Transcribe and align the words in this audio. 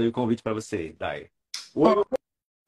Mandei 0.00 0.08
o 0.08 0.12
convite 0.12 0.42
para 0.42 0.54
você, 0.54 0.94
Dai. 0.98 1.28
Oi! 1.74 1.94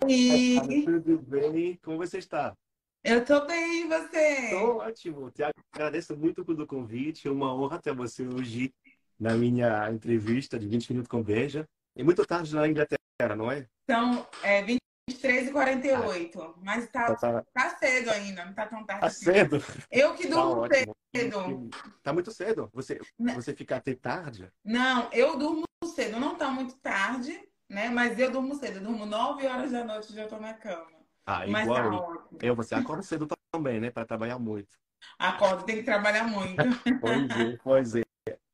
Oi. 0.05 0.83
Tudo 0.85 1.19
bem? 1.23 1.79
Como 1.83 1.97
você 1.97 2.19
está? 2.19 2.55
Eu 3.03 3.25
tô 3.25 3.47
bem, 3.47 3.85
e 3.85 3.89
você? 3.89 4.51
Tô 4.51 4.77
ótimo. 4.77 5.31
Te 5.31 5.43
agradeço 5.73 6.15
muito 6.15 6.45
pelo 6.45 6.67
convite. 6.67 7.27
É 7.27 7.31
uma 7.31 7.55
honra 7.55 7.79
ter 7.79 7.95
você 7.95 8.23
hoje 8.29 8.71
na 9.19 9.35
minha 9.35 9.91
entrevista 9.91 10.59
de 10.59 10.69
20 10.69 10.91
minutos 10.91 11.09
com 11.09 11.23
Beja. 11.23 11.67
É 11.97 12.05
muito 12.05 12.23
tarde 12.27 12.55
na 12.55 12.69
Inglaterra, 12.69 13.35
não 13.35 13.51
é? 13.51 13.67
Então, 13.85 14.29
é 14.43 14.63
20 14.63 14.79
23h48, 15.11 16.55
mas 16.63 16.89
tá, 16.89 17.05
então 17.05 17.17
tá, 17.17 17.45
tá... 17.53 17.71
cedo 17.71 18.11
ainda, 18.11 18.45
não 18.45 18.55
tá 18.55 18.67
tão 18.67 18.85
tarde. 18.85 19.01
Tá 19.01 19.07
assim. 19.09 19.25
cedo? 19.25 19.63
Eu 19.91 20.15
que 20.15 20.29
tá 20.29 20.35
durmo 20.35 20.69
tá 20.69 20.77
cedo. 21.15 21.71
Tá 22.03 22.13
muito 22.13 22.31
cedo? 22.31 22.71
Você, 22.73 23.01
né? 23.19 23.35
você 23.35 23.55
fica 23.55 23.77
até 23.77 23.95
tarde? 23.95 24.49
Não, 24.65 25.09
eu 25.13 25.37
durmo 25.37 25.65
cedo, 25.87 26.21
não 26.21 26.37
tá 26.37 26.51
muito 26.51 26.77
tarde, 26.77 27.41
né? 27.69 27.89
Mas 27.91 28.19
eu 28.19 28.31
durmo 28.31 28.55
cedo, 28.55 28.77
eu 28.77 28.83
durmo 28.85 29.05
9 29.05 29.47
horas 29.47 29.73
da 29.73 29.85
noite 29.85 30.13
e 30.13 30.17
já 30.17 30.29
tô 30.29 30.39
na 30.39 30.55
cama. 30.55 30.87
Ah, 31.27 31.47
mas 31.47 31.65
igual 31.65 32.29
tá 32.29 32.37
eu, 32.41 32.55
você 32.55 32.75
acorda 32.75 33.03
cedo 33.03 33.27
também, 33.53 33.81
né? 33.81 33.91
Pra 33.91 34.05
trabalhar 34.05 34.39
muito. 34.39 34.77
Acordo, 35.19 35.65
tem 35.65 35.77
que 35.77 35.83
trabalhar 35.83 36.25
muito. 36.25 36.57
pois 37.01 37.31
é, 37.31 37.57
pois 37.63 37.95
é. 37.97 38.03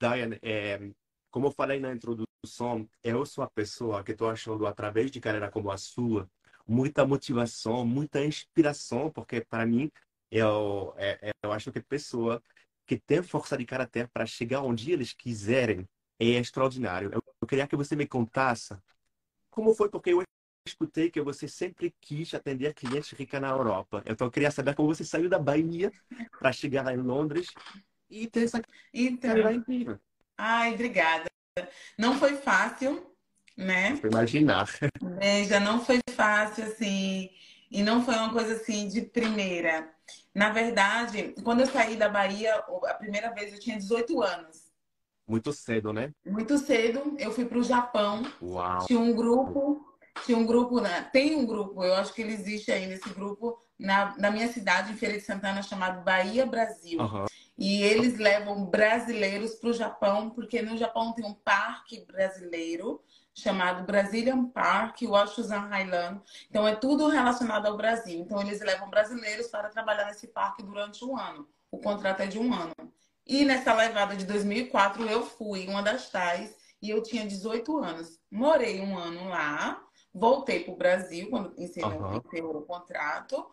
Diane, 0.01 0.39
é, 0.43 0.91
como 1.31 1.47
eu 1.47 1.51
falei 1.51 1.79
na 1.79 1.93
introdução, 1.93 2.89
eu 3.03 3.27
sou 3.27 3.45
a 3.45 3.51
pessoa 3.51 4.03
que 4.03 4.13
estou 4.13 4.31
achando, 4.31 4.67
através 4.67 5.11
de 5.11 5.21
carreira 5.21 5.51
como 5.51 5.71
a 5.71 5.77
sua, 5.77 6.29
muita 6.69 7.07
motivação, 7.07 7.85
muita 7.87 8.25
inspiração, 8.25 9.11
porque 9.11 9.41
para 9.41 9.65
mim, 9.65 9.91
eu, 10.31 10.95
é, 10.97 11.31
é, 11.31 11.33
eu 11.43 11.51
acho 11.53 11.73
que 11.73 11.79
a 11.79 11.83
pessoa 11.83 12.43
que 12.87 12.99
tem 12.99 13.23
força 13.23 13.57
de 13.57 13.65
caráter 13.65 14.09
para 14.09 14.27
chegar 14.27 14.63
onde 14.63 14.93
eles 14.93 15.13
quiserem 15.13 15.89
é 16.19 16.25
extraordinário. 16.27 17.11
Eu, 17.13 17.23
eu 17.41 17.47
queria 17.49 17.67
que 17.67 17.77
você 17.77 17.97
me 17.97 18.07
contasse 18.07 18.77
como 19.51 19.75
foi, 19.75 19.89
porque 19.89 20.11
eu 20.11 20.23
escutei 20.67 21.11
que 21.11 21.21
você 21.21 21.49
sempre 21.49 21.95
quis 22.01 22.35
atender 22.35 22.75
clientes 22.75 23.11
ricos 23.13 23.41
na 23.41 23.49
Europa. 23.49 24.03
Então, 24.07 24.27
eu 24.27 24.31
queria 24.31 24.51
saber 24.51 24.75
como 24.75 24.95
você 24.95 25.05
saiu 25.05 25.29
da 25.29 25.39
Bahia 25.39 25.91
para 26.39 26.53
chegar 26.53 26.85
lá 26.85 26.93
em 26.93 26.99
Londres 26.99 27.49
e 28.11 28.27
ter 28.27 28.45
essa 28.45 28.63
então. 28.93 29.35
Ai, 30.37 30.75
obrigada. 30.75 31.27
Não 31.99 32.19
foi 32.19 32.37
fácil, 32.37 33.08
né? 33.59 34.01
Imaginar. 34.05 34.69
Já 35.49 35.59
não 35.59 35.85
foi 35.85 35.99
fácil, 36.15 36.65
assim, 36.65 37.29
e 37.69 37.83
não 37.83 38.05
foi 38.05 38.15
uma 38.15 38.33
coisa 38.33 38.55
assim 38.55 38.89
de 38.89 39.03
primeira. 39.03 39.91
Na 40.33 40.51
verdade, 40.51 41.35
quando 41.43 41.61
eu 41.61 41.67
saí 41.67 41.97
da 41.97 42.09
Bahia, 42.09 42.55
a 42.55 42.95
primeira 42.95 43.35
vez 43.35 43.53
eu 43.53 43.59
tinha 43.59 43.77
18 43.77 44.23
anos. 44.23 44.69
Muito 45.27 45.53
cedo, 45.53 45.93
né? 45.93 46.13
Muito 46.25 46.57
cedo. 46.57 47.17
Eu 47.19 47.33
fui 47.33 47.45
para 47.45 47.59
o 47.59 47.65
Japão. 47.65 48.23
Uau. 48.41 48.87
Tinha 48.87 49.01
um 49.01 49.15
grupo, 49.15 49.85
tinha 50.25 50.39
um 50.39 50.47
grupo, 50.47 50.81
né? 50.81 51.09
tem 51.13 51.35
um 51.35 51.45
grupo, 51.45 51.83
eu 51.85 51.95
acho 51.95 52.15
que 52.15 52.23
ele 52.23 52.33
existe 52.33 52.71
ainda, 52.71 52.95
esse 52.95 53.09
grupo, 53.11 53.61
na, 53.79 54.17
na 54.17 54.31
minha 54.31 54.49
cidade, 54.49 54.93
em 54.93 54.97
Feira 54.97 55.19
de 55.19 55.25
Santana, 55.25 55.63
chamado 55.63 56.03
Bahia 56.05 56.47
Brasil. 56.47 57.01
Uhum. 57.01 57.27
E 57.59 57.83
eles 57.83 58.17
levam 58.19 58.65
brasileiros 58.65 59.57
para 59.57 59.71
o 59.71 59.73
Japão, 59.73 60.31
porque 60.31 60.63
no 60.63 60.77
Japão 60.77 61.13
tem 61.13 61.27
um 61.27 61.35
parque 61.35 62.07
brasileiro 62.07 63.03
chamado 63.39 63.85
Brazilian 63.85 64.47
Park, 64.47 65.03
Washington 65.03 65.69
Highland. 65.69 66.21
Então 66.51 66.67
é 66.67 66.75
tudo 66.75 67.09
relacionado 67.09 67.67
ao 67.67 67.77
Brasil. 67.77 68.21
Então 68.21 68.41
eles 68.41 68.61
levam 68.61 68.91
brasileiros 68.91 69.47
para 69.47 69.69
trabalhar 69.69 70.07
nesse 70.07 70.27
parque 70.29 70.63
durante 70.63 71.05
um 71.05 71.17
ano. 71.17 71.49
O 71.71 71.79
contrato 71.79 72.21
é 72.21 72.27
de 72.27 72.39
um 72.39 72.53
ano. 72.53 72.75
E 73.27 73.45
nessa 73.45 73.75
levada 73.75 74.17
de 74.17 74.25
2004 74.25 75.05
eu 75.07 75.25
fui 75.25 75.67
uma 75.69 75.83
das 75.83 76.11
tais 76.11 76.57
e 76.83 76.91
eu 76.91 77.03
tinha 77.03 77.27
18 77.27 77.77
anos. 77.79 78.19
Morei 78.31 78.81
um 78.81 78.97
ano 78.97 79.29
lá, 79.29 79.83
voltei 80.13 80.65
para 80.65 80.73
o 80.73 80.77
Brasil 80.77 81.29
quando 81.31 81.55
encerrou, 81.61 82.23
uhum. 82.33 82.59
o 82.59 82.63
contrato. 82.63 83.47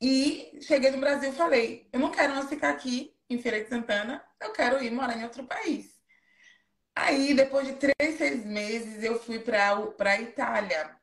E 0.00 0.58
cheguei 0.62 0.90
no 0.90 0.98
Brasil 0.98 1.30
e 1.30 1.36
falei: 1.36 1.88
eu 1.92 2.00
não 2.00 2.10
quero 2.10 2.34
mais 2.34 2.48
ficar 2.48 2.70
aqui 2.70 3.14
em 3.30 3.38
Feira 3.38 3.62
de 3.62 3.68
Santana, 3.68 4.22
eu 4.40 4.52
quero 4.52 4.82
ir 4.82 4.90
morar 4.90 5.16
em 5.16 5.24
outro 5.24 5.44
país. 5.44 5.91
Aí, 6.94 7.34
depois 7.34 7.66
de 7.66 7.74
três, 7.74 8.18
seis 8.18 8.44
meses, 8.44 9.02
eu 9.02 9.18
fui 9.18 9.38
para 9.38 9.76
a 9.98 10.20
Itália. 10.20 10.96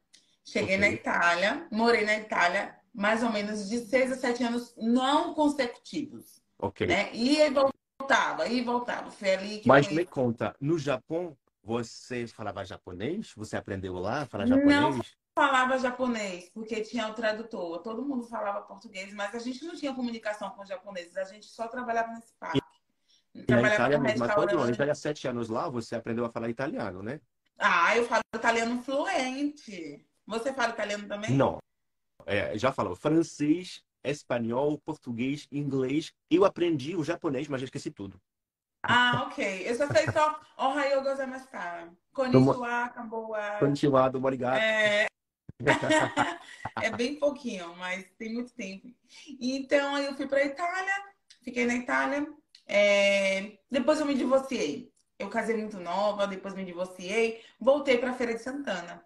Cheguei 0.46 0.76
okay. 0.76 0.78
na 0.78 0.90
Itália, 0.90 1.68
morei 1.72 2.06
na 2.06 2.16
Itália 2.16 2.76
mais 2.94 3.24
ou 3.24 3.32
menos 3.32 3.70
de 3.70 3.80
seis 3.80 4.12
a 4.12 4.16
sete 4.16 4.44
anos 4.44 4.74
não 4.78 5.34
consecutivos. 5.34 6.42
Ok. 6.58 6.88
Né? 6.88 7.14
E 7.14 7.38
voltava, 7.50 8.48
e 8.48 8.62
voltava. 8.62 9.12
Foi 9.12 9.34
ali 9.34 9.60
que 9.60 9.68
Mas 9.68 9.88
me 9.88 10.06
conta, 10.06 10.56
no 10.60 10.78
Japão, 10.78 11.38
você 11.64 12.28
falava 12.28 12.66
japonês? 12.66 13.32
Você 13.36 13.56
aprendeu 13.56 13.94
lá 13.94 14.22
a 14.22 14.26
falar 14.26 14.48
japonês? 14.48 14.98
Não 14.98 15.02
falava 15.36 15.78
japonês, 15.78 16.50
porque 16.54 16.82
tinha 16.82 17.08
o 17.08 17.14
tradutor. 17.14 17.82
Todo 17.82 18.06
mundo 18.06 18.24
falava 18.24 18.62
português, 18.62 19.14
mas 19.14 19.34
a 19.36 19.40
gente 19.40 19.64
não 19.64 19.76
tinha 19.76 19.94
comunicação 19.94 20.50
com 20.50 20.64
os 20.64 20.68
japoneses. 20.68 21.16
A 21.16 21.24
gente 21.24 21.46
só 21.46 21.68
trabalhava 21.68 22.12
nesse 22.12 22.34
parque. 22.40 22.60
E 23.34 23.52
na 23.52 23.74
Itália, 23.74 24.00
mesmo, 24.00 24.28
quando 24.34 24.58
na 24.58 24.72
Itália, 24.72 24.96
sete 24.96 25.28
anos 25.28 25.50
lá, 25.50 25.70
você 25.70 25.96
aprendeu 25.96 26.26
a 26.26 26.30
falar 26.30 26.50
italiano, 26.50 27.04
né? 27.04 27.20
Ah, 27.58 27.96
eu 27.96 28.06
falo 28.06 28.22
italiano 28.34 28.82
fluente. 28.82 30.06
Você 30.26 30.54
fala 30.54 30.74
italiano 30.74 31.08
também? 31.08 31.32
Não. 31.32 31.60
É, 32.26 32.58
já 32.58 32.72
falou 32.72 32.96
francês, 32.96 33.82
espanhol, 34.04 34.80
português, 34.80 35.48
inglês. 35.52 36.14
Eu 36.30 36.46
aprendi 36.46 36.96
o 36.96 37.04
japonês, 37.04 37.48
mas 37.48 37.62
já 37.62 37.66
esqueci 37.66 37.92
tudo. 37.92 38.20
Ah, 38.84 39.28
ok. 39.28 39.70
Eu 39.70 39.76
só 39.76 39.88
sei 39.88 40.10
só 40.12 40.40
Ohayou 40.58 41.04
gozaimasu. 41.04 41.48
Konnichiwa, 42.14 42.90
Kamboa. 42.90 43.58
Konnichiwa, 43.60 44.10
do 44.10 44.20
obrigado. 44.20 44.60
É... 44.60 45.08
é 46.82 46.90
bem 46.92 47.20
pouquinho, 47.20 47.76
mas 47.76 48.10
tem 48.18 48.34
muito 48.34 48.54
tempo. 48.54 48.88
Então, 49.40 49.98
eu 49.98 50.16
fui 50.16 50.28
para 50.28 50.46
Itália, 50.46 51.04
fiquei 51.44 51.66
na 51.66 51.76
Itália. 51.76 52.28
É... 52.70 53.58
Depois 53.70 54.00
eu 54.00 54.06
me 54.06 54.14
divorciei. 54.14 54.94
Eu 55.18 55.28
casei 55.28 55.58
muito 55.58 55.78
nova, 55.80 56.28
depois 56.28 56.54
me 56.54 56.64
divorciei, 56.64 57.42
voltei 57.60 57.98
para 57.98 58.14
Feira 58.14 58.36
de 58.36 58.42
Santana. 58.42 59.04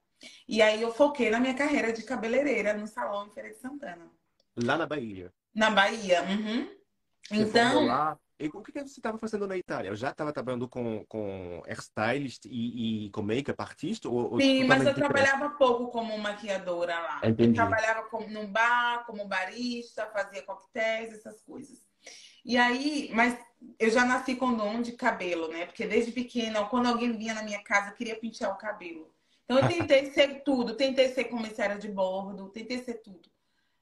E 0.48 0.62
aí 0.62 0.82
eu 0.82 0.94
foquei 0.94 1.32
na 1.32 1.40
minha 1.40 1.56
carreira 1.56 1.92
de 1.92 2.04
cabeleireira 2.04 2.74
no 2.76 2.86
salão 2.86 3.26
em 3.26 3.32
Feira 3.32 3.50
de 3.50 3.58
Santana. 3.58 4.12
Lá 4.56 4.78
na 4.78 4.86
Bahia? 4.86 5.34
Na 5.56 5.72
Bahia, 5.72 6.22
uhum. 6.24 6.70
Então. 7.32 7.86
Lá, 7.88 8.20
e 8.40 8.48
o 8.48 8.62
que 8.62 8.72
você 8.72 8.82
estava 8.82 9.18
fazendo 9.18 9.48
na 9.48 9.58
Itália? 9.58 9.90
Eu 9.90 9.96
já 9.96 10.10
estava 10.10 10.34
trabalhando 10.34 10.68
com, 10.68 11.06
com 11.06 11.64
hairstylist 11.66 12.46
e, 12.46 13.06
e 13.06 13.10
com 13.12 13.22
make-up 13.22 13.60
artista? 13.62 14.10
Ou, 14.10 14.40
Sim, 14.40 14.66
mas 14.66 14.86
eu 14.86 14.94
trabalhava 14.94 15.50
pouco 15.52 15.88
como 15.88 16.18
maquiadora 16.18 17.00
lá. 17.00 17.22
Entendi. 17.24 17.50
Eu 17.50 17.54
trabalhava 17.54 18.04
como, 18.10 18.28
num 18.28 18.52
bar, 18.52 19.06
como 19.06 19.26
barista, 19.26 20.06
fazia 20.08 20.44
coquetéis, 20.44 21.14
essas 21.14 21.42
coisas. 21.42 21.82
E 22.44 22.58
aí, 22.58 23.10
mas 23.14 23.38
eu 23.80 23.90
já 23.90 24.06
nasci 24.06 24.36
com 24.36 24.54
dom 24.54 24.82
de 24.82 24.94
cabelo, 24.94 25.48
né? 25.48 25.66
Porque 25.66 25.88
desde 25.88 26.12
pequena, 26.12 26.66
quando 26.66 26.88
alguém 26.88 27.18
vinha 27.18 27.34
na 27.34 27.44
minha 27.44 27.64
casa, 27.64 27.90
eu 27.90 27.96
queria 27.96 28.20
pintar 28.20 28.52
o 28.52 28.58
cabelo. 28.58 29.14
Então 29.46 29.60
eu 29.60 29.68
tentei 29.68 30.06
ser 30.14 30.44
tudo, 30.44 30.76
tentei 30.76 31.10
ser 31.10 31.26
comissária 31.26 31.78
de 31.78 31.88
bordo, 31.88 32.50
tentei 32.50 32.84
ser 32.84 32.96
tudo 32.96 33.34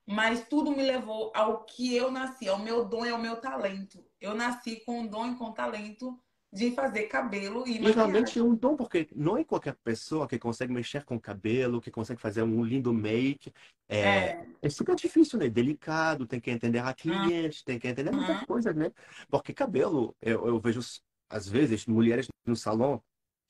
mas 0.05 0.45
tudo 0.47 0.71
me 0.71 0.83
levou 0.83 1.31
ao 1.33 1.63
que 1.63 1.95
eu 1.95 2.11
nasci, 2.11 2.49
ao 2.49 2.59
meu 2.59 2.83
dom 2.85 3.05
e 3.05 3.09
ao 3.09 3.17
meu 3.17 3.37
talento. 3.37 4.03
Eu 4.19 4.35
nasci 4.35 4.81
com 4.85 4.99
um 4.99 5.07
dom 5.07 5.31
e 5.31 5.35
com 5.35 5.51
talento 5.51 6.19
de 6.53 6.71
fazer 6.71 7.03
cabelo 7.03 7.65
e, 7.65 7.77
e 7.77 7.91
realmente 7.91 8.37
é 8.37 8.43
um 8.43 8.53
dom, 8.53 8.75
porque 8.75 9.07
não 9.15 9.37
é 9.37 9.43
qualquer 9.43 9.75
pessoa 9.83 10.27
que 10.27 10.37
consegue 10.37 10.73
mexer 10.73 11.05
com 11.05 11.19
cabelo, 11.19 11.79
que 11.79 11.89
consegue 11.89 12.19
fazer 12.19 12.43
um 12.43 12.63
lindo 12.63 12.93
make. 12.93 13.53
É, 13.87 13.99
é. 13.99 14.45
é 14.61 14.69
super 14.69 14.95
difícil, 14.95 15.39
né? 15.39 15.47
Delicado, 15.47 16.27
tem 16.27 16.41
que 16.41 16.51
entender 16.51 16.79
a 16.79 16.93
cliente, 16.93 17.63
tem 17.63 17.79
que 17.79 17.87
entender 17.87 18.11
muita 18.11 18.33
uhum. 18.33 18.45
coisa, 18.45 18.73
né? 18.73 18.91
Porque 19.29 19.53
cabelo, 19.53 20.13
eu, 20.21 20.45
eu 20.45 20.59
vejo, 20.59 20.81
às 21.29 21.47
vezes, 21.47 21.85
mulheres 21.85 22.27
no 22.45 22.55
salão 22.55 23.01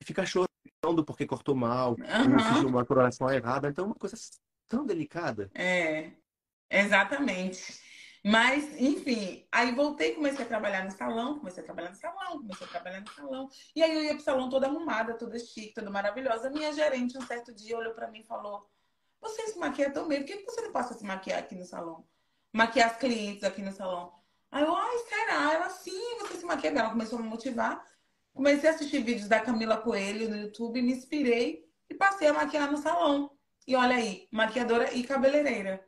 fica 0.03 0.23
chorando 0.25 1.03
porque 1.06 1.25
cortou 1.25 1.56
mal, 1.56 1.91
uhum. 1.91 2.53
fez 2.53 2.63
uma 2.63 2.86
coloração 2.86 3.30
errada. 3.31 3.69
Então, 3.69 3.86
é 3.86 3.88
uma 3.88 3.95
coisa 3.95 4.15
tão 4.68 4.86
delicada. 4.86 5.50
É. 5.56 6.12
Exatamente. 6.69 7.81
Mas, 8.23 8.79
enfim, 8.79 9.47
aí 9.51 9.73
voltei, 9.73 10.13
comecei 10.13 10.45
a 10.45 10.47
trabalhar 10.47 10.85
no 10.85 10.91
salão, 10.91 11.39
comecei 11.39 11.63
a 11.63 11.65
trabalhar 11.65 11.89
no 11.89 11.95
salão, 11.95 12.38
comecei 12.39 12.68
a 12.68 12.69
trabalhar 12.69 13.01
no 13.01 13.12
salão. 13.13 13.50
E 13.75 13.81
aí 13.81 13.91
eu 13.95 14.03
ia 14.03 14.13
pro 14.13 14.23
salão 14.23 14.47
toda 14.47 14.68
arrumada, 14.68 15.15
toda 15.18 15.39
chique, 15.39 15.73
toda 15.73 15.89
maravilhosa. 15.89 16.50
Minha 16.51 16.71
gerente, 16.71 17.18
um 17.18 17.25
certo 17.25 17.53
dia, 17.53 17.77
olhou 17.77 17.94
para 17.94 18.09
mim 18.09 18.19
e 18.19 18.25
falou: 18.27 18.69
Você 19.21 19.47
se 19.47 19.57
maquia 19.57 19.91
tão 19.91 20.07
bem, 20.07 20.19
por 20.19 20.27
que 20.27 20.44
você 20.44 20.62
não 20.62 20.71
passa 20.71 20.94
a 20.94 20.97
se 20.97 21.03
maquiar 21.03 21.39
aqui 21.39 21.56
no 21.56 21.65
salão? 21.65 22.06
Maquiar 22.53 22.91
as 22.91 22.97
clientes 22.97 23.44
aqui 23.44 23.62
no 23.62 23.71
salão. 23.71 24.13
Aí 24.51 24.63
eu, 24.63 24.75
ai, 24.75 24.97
será? 25.09 25.53
Ela, 25.53 25.69
sim, 25.69 26.18
você 26.19 26.35
se 26.35 26.45
maquia 26.45 26.71
bem. 26.71 26.79
Ela 26.79 26.91
começou 26.91 27.18
a 27.18 27.21
me 27.21 27.27
motivar. 27.27 27.83
Comecei 28.33 28.69
a 28.69 28.73
assistir 28.73 29.00
vídeos 29.03 29.27
da 29.27 29.39
Camila 29.39 29.77
Coelho 29.77 30.29
no 30.29 30.38
YouTube, 30.38 30.81
me 30.81 30.94
inspirei 30.94 31.65
e 31.89 31.95
passei 31.95 32.27
a 32.27 32.33
maquiar 32.33 32.71
no 32.71 32.77
salão. 32.77 33.31
E 33.68 33.75
olha 33.75 33.95
aí, 33.95 34.27
maquiadora 34.31 34.94
e 34.94 35.03
cabeleireira. 35.03 35.85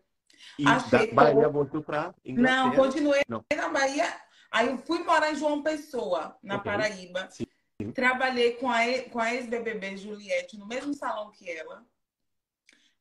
E 0.58 0.68
Achei 0.68 1.08
da 1.08 1.14
Bahia 1.14 1.50
voltou 1.50 1.82
para 1.82 2.14
Inglaterra? 2.24 2.66
Não, 2.66 2.76
continuei 2.76 3.22
Não. 3.28 3.44
na 3.56 3.70
Bahia. 3.70 4.06
Aí 4.52 4.70
eu 4.70 4.78
fui 4.78 5.04
morar 5.04 5.32
em 5.32 5.36
João 5.36 5.64
Pessoa, 5.64 6.38
na 6.44 6.58
okay. 6.58 6.72
Paraíba. 6.72 7.28
Sim. 7.32 7.48
Trabalhei 7.92 8.54
com 8.54 8.70
a, 8.70 8.80
com 9.12 9.20
a 9.20 9.34
ex-BBB 9.34 9.98
Juliette 9.98 10.58
no 10.58 10.68
mesmo 10.68 10.94
salão 10.94 11.32
que 11.32 11.50
ela. 11.50 11.84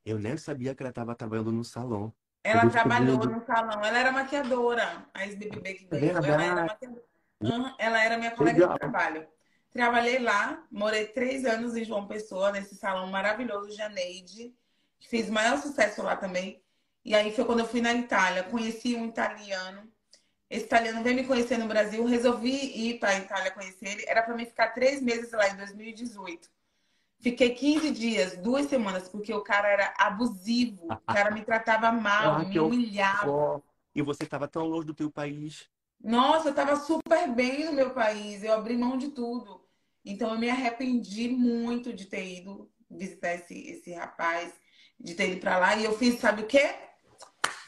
Eu 0.05 0.19
nem 0.19 0.37
sabia 0.37 0.75
que 0.75 0.83
ela 0.83 0.91
estava 0.91 1.15
trabalhando 1.15 1.53
no 1.53 1.63
salão. 1.63 2.13
Ela 2.43 2.69
trabalhou 2.69 3.19
no 3.19 3.45
salão. 3.45 3.85
Ela 3.85 3.99
era 3.99 4.11
maquiadora, 4.11 5.07
a 5.15 5.27
ex-BBB 5.27 5.75
que 5.75 5.85
ganhou. 5.85 6.17
Ela 6.17 6.45
era, 6.45 6.65
maquiadora. 6.65 7.05
Uhum. 7.41 7.75
ela 7.79 8.05
era 8.05 8.19
minha 8.19 8.31
colega 8.33 8.59
Legal. 8.59 8.73
de 8.73 8.79
trabalho. 8.81 9.29
Trabalhei 9.73 10.19
lá, 10.19 10.65
morei 10.71 11.07
três 11.07 11.45
anos 11.45 11.77
em 11.77 11.85
João 11.85 12.07
Pessoa, 12.07 12.53
nesse 12.53 12.75
salão 12.77 13.07
maravilhoso, 13.09 13.75
Janeide. 13.77 14.55
Fiz 15.01 15.31
maior 15.31 15.59
sucesso 15.59 16.03
lá 16.03 16.17
também. 16.17 16.63
E 17.05 17.15
aí 17.15 17.33
foi 17.35 17.45
quando 17.45 17.61
eu 17.61 17.69
fui 17.69 17.81
na 17.81 17.93
Itália. 17.93 18.45
Conheci 18.45 18.95
um 18.95 19.07
italiano 19.07 19.93
esse 20.53 20.67
italiano 20.67 21.03
veio 21.03 21.17
me 21.17 21.25
conhecer 21.25 21.57
no 21.57 21.67
Brasil, 21.67 22.05
resolvi 22.05 22.51
ir 22.51 22.99
para 22.99 23.13
a 23.13 23.19
Itália 23.19 23.51
conhecer 23.53 23.89
ele. 23.89 24.05
Era 24.07 24.23
para 24.23 24.37
mim 24.37 24.45
ficar 24.45 24.69
três 24.69 25.01
meses 25.01 25.33
lá 25.33 25.49
em 25.49 25.57
2018. 25.57 26.47
Fiquei 27.21 27.55
15 27.55 27.91
dias, 27.91 28.37
duas 28.37 28.67
semanas, 28.67 29.09
porque 29.09 29.33
o 29.33 29.41
cara 29.41 29.67
era 29.67 29.95
abusivo. 29.97 30.93
O 30.93 31.13
cara 31.15 31.31
me 31.31 31.43
tratava 31.43 31.91
mal, 31.91 32.35
ah, 32.37 32.39
me 32.41 32.61
humilhava. 32.61 33.63
E 33.95 34.03
você 34.03 34.25
estava 34.25 34.47
tão 34.47 34.67
longe 34.67 34.87
do 34.87 34.93
teu 34.93 35.11
país. 35.11 35.71
Nossa, 35.99 36.49
eu 36.49 36.51
estava 36.51 36.77
super 36.77 37.31
bem 37.31 37.65
no 37.65 37.73
meu 37.73 37.89
país. 37.89 38.45
Eu 38.45 38.53
abri 38.53 38.77
mão 38.77 38.99
de 38.99 39.09
tudo. 39.09 39.65
Então 40.05 40.35
eu 40.35 40.39
me 40.39 40.51
arrependi 40.51 41.31
muito 41.31 41.95
de 41.95 42.05
ter 42.05 42.41
ido 42.41 42.71
visitar 42.91 43.37
esse, 43.37 43.59
esse 43.71 43.95
rapaz, 43.95 44.53
de 45.01 45.15
ter 45.15 45.31
ido 45.31 45.41
para 45.41 45.57
lá. 45.57 45.77
E 45.77 45.85
eu 45.87 45.97
fiz, 45.97 46.21
sabe 46.21 46.43
o 46.43 46.47
quê? 46.47 46.75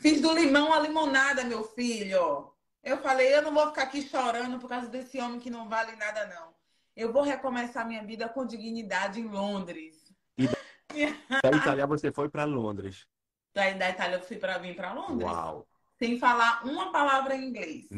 Fiz 0.05 0.21
do 0.21 0.35
limão 0.35 0.71
a 0.71 0.81
limonada, 0.81 1.45
meu 1.45 1.65
filho. 1.65 2.53
Eu 2.83 2.99
falei, 2.99 3.35
eu 3.35 3.41
não 3.41 3.55
vou 3.55 3.69
ficar 3.69 3.85
aqui 3.85 4.03
chorando 4.03 4.59
por 4.59 4.69
causa 4.69 4.87
desse 4.87 5.19
homem 5.19 5.41
que 5.41 5.49
não 5.49 5.67
vale 5.67 5.97
nada, 5.97 6.27
não. 6.27 6.53
Eu 6.95 7.11
vou 7.11 7.23
recomeçar 7.23 7.89
minha 7.89 8.05
vida 8.05 8.29
com 8.29 8.45
dignidade 8.45 9.19
em 9.19 9.27
Londres. 9.27 10.15
E 10.37 10.47
da 11.43 11.57
Itália 11.57 11.87
você 11.87 12.13
foi 12.13 12.29
para 12.29 12.45
Londres? 12.45 13.07
Da, 13.55 13.71
da 13.71 13.89
Itália 13.89 14.17
eu 14.17 14.23
fui 14.23 14.37
para 14.37 14.59
vir 14.59 14.77
para 14.77 14.93
Londres. 14.93 15.27
Uau! 15.27 15.67
Sem 15.99 16.19
falar 16.19 16.67
uma 16.67 16.93
palavra 16.93 17.35
em 17.35 17.49
inglês. 17.49 17.89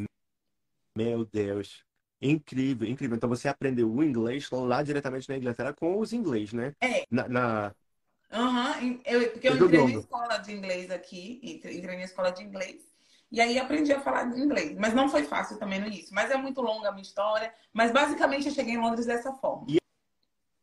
Meu 0.97 1.25
Deus. 1.25 1.85
Incrível, 2.23 2.89
incrível. 2.89 3.17
Então 3.17 3.29
você 3.29 3.49
aprendeu 3.49 3.93
o 3.93 4.05
inglês 4.05 4.49
lá 4.53 4.81
diretamente 4.81 5.29
na 5.29 5.39
Inglaterra 5.39 5.73
com 5.73 5.99
os 5.99 6.13
inglês, 6.13 6.53
né? 6.53 6.73
É. 6.81 7.05
Na, 7.11 7.27
na... 7.27 7.75
Uhum. 8.33 9.01
Eu, 9.05 9.31
porque 9.31 9.49
eu 9.49 9.57
entrei 9.57 9.85
na 9.85 10.01
escola 10.01 10.39
de 10.39 10.53
inglês 10.53 10.91
aqui, 10.91 11.41
entrei 11.43 11.97
na 11.97 12.05
escola 12.05 12.31
de 12.31 12.43
inglês. 12.43 12.83
E 13.31 13.41
aí 13.41 13.59
aprendi 13.59 13.93
a 13.93 14.01
falar 14.01 14.27
inglês. 14.37 14.77
Mas 14.79 14.95
não 14.95 15.09
foi 15.09 15.25
fácil 15.25 15.59
também 15.59 15.81
no 15.81 15.87
início. 15.87 16.15
Mas 16.15 16.31
é 16.31 16.37
muito 16.37 16.61
longa 16.61 16.89
a 16.89 16.93
minha 16.93 17.03
história. 17.03 17.53
Mas 17.73 17.93
basicamente 17.93 18.47
eu 18.47 18.55
cheguei 18.55 18.75
em 18.75 18.81
Londres 18.81 19.07
dessa 19.07 19.33
forma. 19.33 19.67
E 19.69 19.79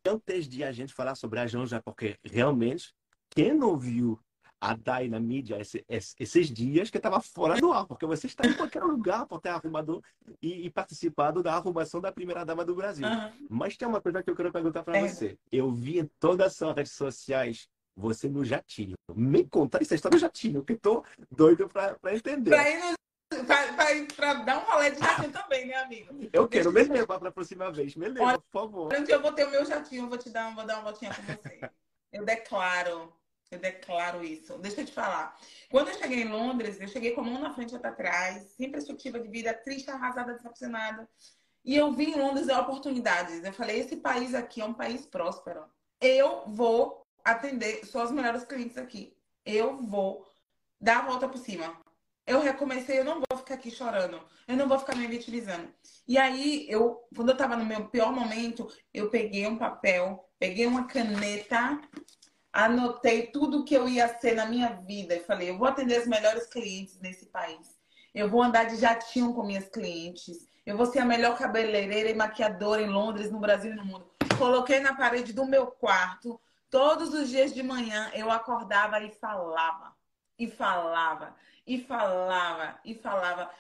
antes 0.08 0.48
de 0.48 0.64
a 0.64 0.72
gente 0.72 0.94
falar 0.94 1.16
sobre 1.16 1.40
a 1.40 1.48
Janja, 1.48 1.82
porque 1.84 2.18
realmente, 2.24 2.94
quem 3.30 3.54
não 3.54 3.78
viu 3.78 4.20
a 4.64 4.76
Dai 4.76 5.10
na 5.10 5.20
mídia 5.20 5.60
esse, 5.60 5.86
esses 5.90 6.50
dias 6.50 6.90
que 6.90 6.96
estava 6.96 7.20
fora 7.20 7.60
do 7.60 7.74
ar, 7.74 7.86
porque 7.86 8.06
você 8.06 8.28
está 8.28 8.48
em 8.48 8.54
qualquer 8.54 8.82
lugar 8.82 9.26
por 9.26 9.42
ter 9.42 9.50
arrumado 9.50 10.02
e, 10.42 10.66
e 10.66 10.70
participado 10.70 11.44
da 11.44 11.54
arrumação 11.54 12.00
da 12.00 12.14
primeira 12.14 12.46
dama 12.46 12.64
do 12.64 12.74
Brasil. 12.74 13.06
Uhum. 13.06 13.48
Mas 13.50 13.76
tem 13.76 13.86
uma 13.86 14.00
coisa 14.00 14.24
que 14.24 14.30
eu 14.30 14.36
quero 14.36 14.54
perguntar 14.54 14.84
para 14.84 14.98
é. 14.98 15.08
você. 15.08 15.38
Eu 15.52 15.70
vi 15.70 16.00
em 16.00 16.10
todas 16.18 16.48
as 16.48 16.56
suas 16.56 16.76
redes 16.76 16.94
sociais 16.94 17.68
você 17.96 18.30
no 18.30 18.46
jatinho. 18.46 18.96
Me 19.14 19.44
conta 19.44 19.80
essa 19.82 19.96
história 19.96 20.18
do 20.18 20.22
jatinho, 20.22 20.64
que 20.64 20.76
tô 20.76 21.04
doido 21.30 21.68
pra 21.68 22.16
entender. 22.16 22.52
Pra 23.76 23.92
ir 23.92 24.08
pra 24.16 24.34
dar 24.36 24.60
um 24.60 24.72
rolê 24.72 24.92
de 24.92 25.00
jatinho 25.00 25.32
também, 25.32 25.68
né, 25.68 25.76
amigo? 25.76 26.16
Eu 26.32 26.48
quero 26.48 26.72
me 26.72 26.84
levar 26.84 27.20
pra 27.20 27.32
próxima 27.32 27.70
vez. 27.70 27.96
Me 27.98 28.08
leva, 28.08 28.40
por 28.40 28.62
favor. 28.62 28.94
Onde 28.94 29.12
eu 29.12 29.22
vou 29.22 29.34
ter 29.34 29.46
o 29.46 29.52
meu 29.52 29.66
jatinho, 29.66 30.06
eu 30.06 30.10
vou 30.10 30.18
te 30.18 30.30
dar, 30.30 30.56
vou 30.56 30.66
dar 30.66 30.76
uma 30.76 30.84
voltinha 30.84 31.14
com 31.14 31.22
você. 31.22 31.70
Eu 32.14 32.24
declaro. 32.24 33.14
Eu 33.54 33.60
declaro 33.60 34.24
isso. 34.24 34.58
Deixa 34.58 34.82
eu 34.82 34.86
te 34.86 34.92
falar. 34.92 35.38
Quando 35.70 35.90
eu 35.90 35.94
cheguei 35.96 36.24
em 36.24 36.28
Londres, 36.30 36.80
eu 36.82 36.88
cheguei 36.88 37.12
com 37.12 37.22
a 37.22 37.24
mão 37.24 37.40
na 37.40 37.54
frente 37.54 37.72
e 37.72 37.76
outra 37.76 37.92
atrás, 37.92 38.52
sem 38.58 38.72
perspectiva 38.72 39.20
de 39.20 39.28
vida, 39.28 39.54
triste, 39.54 39.92
arrasada, 39.92 40.34
decepcionada. 40.34 41.08
E 41.64 41.76
eu 41.76 41.92
vi 41.94 42.06
em 42.06 42.20
Londres 42.20 42.50
oportunidades. 42.50 43.44
Eu 43.44 43.54
falei, 43.54 43.80
esse 43.80 43.98
país 43.98 44.34
aqui 44.34 44.60
é 44.62 44.66
um 44.66 44.74
país 44.74 45.06
próspero. 45.06 45.66
Eu 46.02 46.44
vou 46.48 47.06
atender 47.24 47.86
só 47.86 48.04
os 48.04 48.12
melhores 48.12 48.44
clientes 48.44 48.78
aqui. 48.78 49.16
Eu 49.46 49.78
vou 49.78 50.26
dar 50.82 51.00
a 51.00 51.06
volta 51.06 51.30
por 51.30 51.38
cima. 51.38 51.78
Eu 52.26 52.42
recomecei, 52.42 53.00
eu 53.00 53.06
não 53.06 53.22
vou 53.30 53.38
ficar 53.38 53.56
aqui 53.56 53.70
chorando. 53.70 54.20
Eu 54.48 54.58
não 54.58 54.68
vou 54.68 54.80
ficar 54.80 54.96
me 54.96 55.08
vitimizando. 55.08 55.74
E 56.08 56.18
aí, 56.18 56.66
eu, 56.70 57.02
quando 57.16 57.30
eu 57.30 57.38
tava 57.38 57.56
no 57.56 57.66
meu 57.66 57.88
pior 57.90 58.12
momento, 58.12 58.68
eu 58.94 59.10
peguei 59.10 59.46
um 59.46 59.58
papel, 59.58 60.30
peguei 60.40 60.66
uma 60.66 60.86
caneta, 60.88 61.80
anotei 62.54 63.28
tudo 63.28 63.66
que 63.66 63.74
eu 63.74 63.90
ia 63.90 64.08
ser 64.20 64.36
na 64.36 64.46
minha 64.46 64.70
vida. 64.70 65.16
E 65.16 65.20
falei, 65.20 65.50
eu 65.50 65.58
vou 65.58 65.68
atender 65.68 66.00
os 66.00 66.08
melhores 66.08 66.48
clientes 66.48 67.00
nesse 67.02 67.26
país. 67.26 67.76
Eu 68.16 68.30
vou 68.30 68.42
andar 68.42 68.66
de 68.66 68.78
jatinho 68.78 69.34
com 69.34 69.44
minhas 69.44 69.68
clientes. 69.68 70.48
Eu 70.66 70.78
vou 70.78 70.86
ser 70.86 71.00
a 71.00 71.06
melhor 71.06 71.38
cabeleireira 71.38 72.10
e 72.10 72.16
maquiadora 72.16 72.82
em 72.82 72.90
Londres, 72.90 73.32
no 73.32 73.40
Brasil 73.40 73.74
e 73.74 73.76
no 73.76 73.84
mundo. 73.84 74.08
Coloquei 74.38 74.80
na 74.80 74.96
parede 74.96 75.34
do 75.34 75.46
meu 75.46 75.68
quarto 75.68 76.40
Todos 76.74 77.14
os 77.14 77.30
dias 77.30 77.54
de 77.54 77.62
manhã 77.62 78.10
eu 78.16 78.32
acordava 78.32 79.00
e 79.00 79.12
falava, 79.12 79.96
e 80.40 80.50
falava, 80.50 81.36
e 81.68 81.80
falava, 81.80 82.80
e 82.84 82.96
falava. 82.96 83.52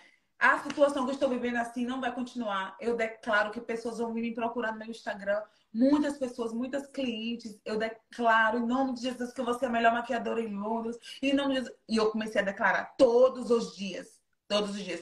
A 0.43 0.59
situação 0.59 1.05
que 1.05 1.11
eu 1.11 1.13
estou 1.13 1.29
vivendo 1.29 1.55
assim 1.55 1.85
não 1.85 2.01
vai 2.01 2.13
continuar. 2.13 2.75
Eu 2.77 2.97
declaro 2.97 3.49
que 3.49 3.61
pessoas 3.61 3.99
vão 3.99 4.13
vir 4.13 4.23
me 4.23 4.35
procurar 4.35 4.73
no 4.73 4.77
meu 4.77 4.89
Instagram. 4.89 5.41
Muitas 5.73 6.17
pessoas, 6.17 6.51
muitas 6.51 6.85
clientes. 6.85 7.57
Eu 7.63 7.77
declaro 7.77 8.57
em 8.57 8.65
nome 8.67 8.93
de 8.93 9.03
Jesus 9.03 9.31
que 9.31 9.41
vou 9.41 9.53
ser 9.53 9.67
a 9.67 9.69
melhor 9.69 9.93
maquiadora 9.93 10.41
em 10.41 10.53
Londres. 10.53 10.99
Em 11.21 11.31
nome 11.31 11.53
de 11.53 11.59
Jesus. 11.61 11.77
E 11.87 11.95
eu 11.95 12.11
comecei 12.11 12.41
a 12.41 12.43
declarar 12.43 12.93
todos 12.97 13.49
os 13.51 13.73
dias. 13.73 14.19
Todos 14.45 14.71
os 14.71 14.83
dias. 14.83 15.01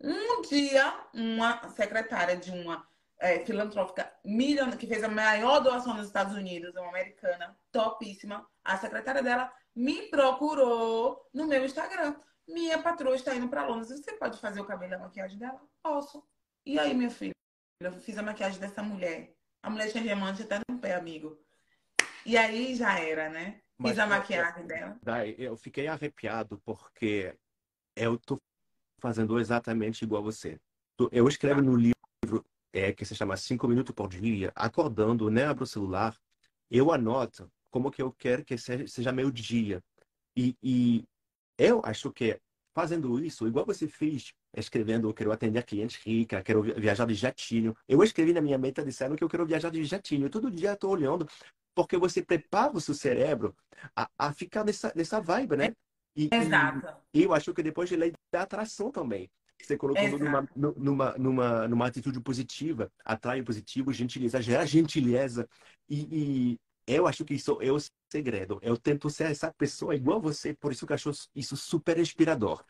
Um 0.00 0.42
dia, 0.42 0.94
uma 1.12 1.68
secretária 1.70 2.36
de 2.36 2.52
uma 2.52 2.86
é, 3.18 3.40
filantrópica 3.44 4.12
milionária, 4.24 4.78
que 4.78 4.86
fez 4.86 5.02
a 5.02 5.08
maior 5.08 5.58
doação 5.58 5.94
nos 5.94 6.06
Estados 6.06 6.36
Unidos, 6.36 6.72
uma 6.76 6.90
americana, 6.90 7.58
topíssima. 7.72 8.46
A 8.62 8.78
secretária 8.78 9.20
dela 9.20 9.52
me 9.74 10.02
procurou 10.02 11.28
no 11.34 11.48
meu 11.48 11.64
Instagram. 11.64 12.14
Minha 12.48 12.82
patroa 12.82 13.14
está 13.14 13.34
indo 13.34 13.48
para 13.48 13.66
Londres. 13.66 13.88
Você 13.88 14.12
pode 14.12 14.38
fazer 14.38 14.60
o 14.60 14.64
cabelo 14.64 14.92
e 14.92 14.94
a 14.94 14.98
maquiagem 14.98 15.38
dela? 15.38 15.60
Posso. 15.82 16.24
E 16.64 16.78
aí, 16.78 16.94
meu 16.94 17.10
filho? 17.10 17.34
Eu 17.80 17.92
fiz 17.92 18.16
a 18.16 18.22
maquiagem 18.22 18.60
dessa 18.60 18.82
mulher. 18.82 19.34
A 19.62 19.68
mulher 19.68 19.90
tinha 19.90 20.02
diamante 20.02 20.42
até 20.42 20.60
no 20.68 20.78
pé, 20.78 20.94
amigo. 20.94 21.38
E 22.24 22.36
aí 22.36 22.74
já 22.74 22.98
era, 22.98 23.28
né? 23.28 23.60
Fiz 23.76 23.96
Mas, 23.96 23.98
a 23.98 24.06
maquiagem 24.06 24.62
eu, 24.62 24.66
dela. 24.66 24.98
Daí, 25.02 25.34
eu 25.38 25.56
fiquei 25.56 25.86
arrepiado 25.86 26.58
porque 26.64 27.36
eu 27.94 28.18
tô 28.18 28.38
fazendo 28.98 29.38
exatamente 29.38 30.02
igual 30.02 30.22
você. 30.22 30.58
Eu 31.12 31.28
escrevo 31.28 31.60
no 31.60 31.76
livro 31.76 32.44
é, 32.72 32.92
que 32.92 33.04
se 33.04 33.14
chama 33.14 33.36
Cinco 33.36 33.68
Minutos 33.68 33.94
por 33.94 34.08
Dia, 34.08 34.52
acordando, 34.54 35.30
né, 35.30 35.44
abro 35.44 35.64
o 35.64 35.66
celular, 35.66 36.16
eu 36.70 36.92
anoto 36.92 37.50
como 37.70 37.90
que 37.90 38.00
eu 38.00 38.10
quero 38.12 38.44
que 38.44 38.56
seja, 38.56 38.86
seja 38.86 39.12
meu 39.12 39.30
dia. 39.30 39.82
E, 40.34 40.56
e 40.62 41.04
eu 41.58 41.80
acho 41.84 42.10
que 42.12 42.38
fazendo 42.74 43.18
isso, 43.24 43.46
igual 43.46 43.64
você 43.64 43.88
fez, 43.88 44.34
escrevendo, 44.54 45.08
eu 45.08 45.14
quero 45.14 45.32
atender 45.32 45.62
clientes 45.64 45.96
ricos, 45.96 46.42
quero 46.44 46.62
viajar 46.62 47.06
de 47.06 47.14
jatinho. 47.14 47.74
Eu 47.88 48.02
escrevi 48.02 48.34
na 48.34 48.40
minha 48.42 48.58
meta 48.58 48.84
dizendo 48.84 49.16
que 49.16 49.24
eu 49.24 49.28
quero 49.28 49.46
viajar 49.46 49.70
de 49.70 49.82
jatinho. 49.84 50.28
Todo 50.28 50.50
dia 50.50 50.70
eu 50.70 50.74
estou 50.74 50.90
olhando, 50.90 51.26
porque 51.74 51.96
você 51.96 52.22
prepara 52.22 52.76
o 52.76 52.80
seu 52.80 52.94
cérebro 52.94 53.56
a, 53.94 54.10
a 54.18 54.32
ficar 54.32 54.62
nessa, 54.62 54.92
nessa 54.94 55.20
vibe, 55.20 55.56
né? 55.56 55.74
E, 56.14 56.28
Exato. 56.30 57.00
E 57.14 57.22
eu 57.22 57.32
acho 57.32 57.54
que 57.54 57.62
depois 57.62 57.88
de 57.88 57.96
lei 57.96 58.12
da 58.30 58.42
atração 58.42 58.90
também 58.90 59.30
você 59.62 59.76
colocou 59.76 60.18
numa, 60.18 60.48
numa, 60.54 61.18
numa, 61.18 61.68
numa 61.68 61.86
atitude 61.86 62.20
positiva, 62.20 62.90
atrai 63.04 63.40
o 63.40 63.44
positivo, 63.44 63.92
gentileza, 63.92 64.40
gera 64.40 64.66
gentileza. 64.66 65.48
E, 65.88 66.08
e, 66.10 66.58
eu 66.86 67.06
acho 67.06 67.24
que 67.24 67.34
isso 67.34 67.58
é 67.60 67.70
o 67.70 67.78
segredo. 68.10 68.58
Eu 68.62 68.76
tento 68.76 69.10
ser 69.10 69.30
essa 69.30 69.52
pessoa 69.52 69.94
igual 69.94 70.20
você, 70.20 70.54
por 70.54 70.72
isso 70.72 70.86
que 70.86 70.92
eu 70.92 70.94
acho 70.94 71.10
isso 71.34 71.56
super 71.56 71.98
inspirador. 71.98 72.64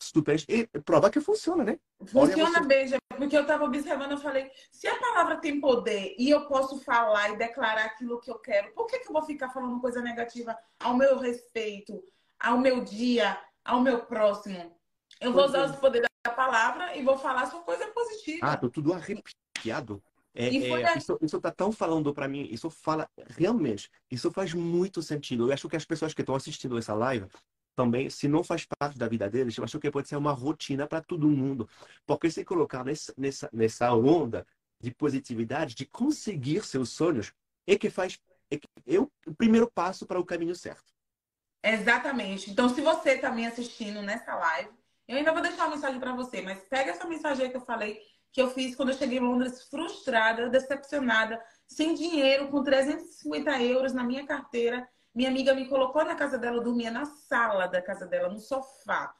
Super, 0.00 0.42
e 0.48 0.66
prova 0.84 1.08
que 1.10 1.20
funciona, 1.20 1.62
né? 1.62 1.78
Funciona, 2.04 2.60
beija, 2.60 2.96
porque 3.16 3.36
eu 3.36 3.42
estava 3.42 3.64
observando, 3.64 4.10
eu 4.10 4.18
falei, 4.18 4.50
se 4.72 4.88
a 4.88 4.98
palavra 4.98 5.36
tem 5.36 5.60
poder 5.60 6.16
e 6.18 6.28
eu 6.28 6.48
posso 6.48 6.80
falar 6.80 7.30
e 7.30 7.36
declarar 7.36 7.84
aquilo 7.84 8.20
que 8.20 8.28
eu 8.28 8.38
quero, 8.40 8.72
por 8.74 8.86
que, 8.86 8.98
que 8.98 9.08
eu 9.08 9.12
vou 9.12 9.22
ficar 9.22 9.50
falando 9.50 9.80
coisa 9.80 10.02
negativa 10.02 10.58
ao 10.80 10.96
meu 10.96 11.18
respeito, 11.18 12.02
ao 12.38 12.58
meu 12.58 12.82
dia, 12.82 13.38
ao 13.64 13.80
meu 13.80 14.04
próximo? 14.04 14.76
Eu 15.20 15.32
vou 15.32 15.44
usar 15.44 15.68
é. 15.68 15.70
o 15.70 15.76
poder 15.76 16.04
a 16.24 16.30
palavra 16.30 16.96
e 16.96 17.02
vou 17.02 17.16
falar 17.16 17.46
só 17.46 17.60
coisa 17.60 17.86
positiva. 17.88 18.46
Ah, 18.46 18.56
tô 18.56 18.68
tudo 18.68 18.92
arrepiado. 18.92 20.02
É, 20.34 20.46
é, 20.46 20.98
isso, 20.98 21.18
isso 21.20 21.40
tá 21.40 21.50
tão 21.50 21.70
falando 21.70 22.12
para 22.14 22.26
mim, 22.26 22.48
isso 22.50 22.70
fala 22.70 23.08
realmente, 23.36 23.90
isso 24.10 24.30
faz 24.30 24.54
muito 24.54 25.02
sentido. 25.02 25.48
Eu 25.48 25.52
acho 25.52 25.68
que 25.68 25.76
as 25.76 25.84
pessoas 25.84 26.14
que 26.14 26.22
estão 26.22 26.34
assistindo 26.34 26.78
essa 26.78 26.94
live 26.94 27.26
também, 27.74 28.08
se 28.08 28.28
não 28.28 28.42
faz 28.42 28.66
parte 28.78 28.98
da 28.98 29.08
vida 29.08 29.28
deles, 29.28 29.56
eu 29.56 29.64
acho 29.64 29.78
que 29.78 29.90
pode 29.90 30.08
ser 30.08 30.16
uma 30.16 30.32
rotina 30.32 30.86
para 30.86 31.02
todo 31.02 31.28
mundo. 31.28 31.68
Porque 32.06 32.30
se 32.30 32.44
colocar 32.44 32.84
nessa, 32.84 33.12
nessa, 33.16 33.50
nessa 33.52 33.92
onda 33.94 34.46
de 34.80 34.90
positividade, 34.94 35.74
de 35.74 35.86
conseguir 35.86 36.64
seus 36.64 36.90
sonhos, 36.90 37.32
é 37.66 37.76
que 37.76 37.90
faz 37.90 38.18
é, 38.50 38.58
que 38.58 38.68
é 38.86 39.00
o 39.00 39.34
primeiro 39.36 39.70
passo 39.70 40.06
para 40.06 40.20
o 40.20 40.24
caminho 40.24 40.54
certo. 40.54 40.92
Exatamente. 41.62 42.50
Então, 42.50 42.68
se 42.68 42.80
você 42.80 43.12
está 43.12 43.30
me 43.30 43.46
assistindo 43.46 44.02
nessa 44.02 44.34
live, 44.34 44.70
eu 45.06 45.16
ainda 45.16 45.32
vou 45.32 45.40
deixar 45.40 45.66
uma 45.66 45.76
mensagem 45.76 46.00
para 46.00 46.14
você, 46.14 46.42
mas 46.42 46.60
pega 46.64 46.90
essa 46.90 47.06
mensagem 47.06 47.50
que 47.50 47.56
eu 47.56 47.60
falei 47.60 48.00
que 48.32 48.40
eu 48.40 48.50
fiz 48.50 48.74
quando 48.74 48.88
eu 48.88 48.96
cheguei 48.96 49.18
em 49.18 49.22
Londres, 49.22 49.64
frustrada, 49.68 50.48
decepcionada, 50.48 51.40
sem 51.66 51.94
dinheiro, 51.94 52.48
com 52.48 52.62
350 52.62 53.62
euros 53.62 53.92
na 53.92 54.02
minha 54.02 54.26
carteira. 54.26 54.88
Minha 55.14 55.28
amiga 55.28 55.52
me 55.52 55.68
colocou 55.68 56.04
na 56.04 56.14
casa 56.14 56.38
dela, 56.38 56.56
eu 56.56 56.62
dormia 56.62 56.90
na 56.90 57.04
sala 57.04 57.66
da 57.66 57.82
casa 57.82 58.06
dela, 58.06 58.30
no 58.30 58.38
sofá. 58.38 59.14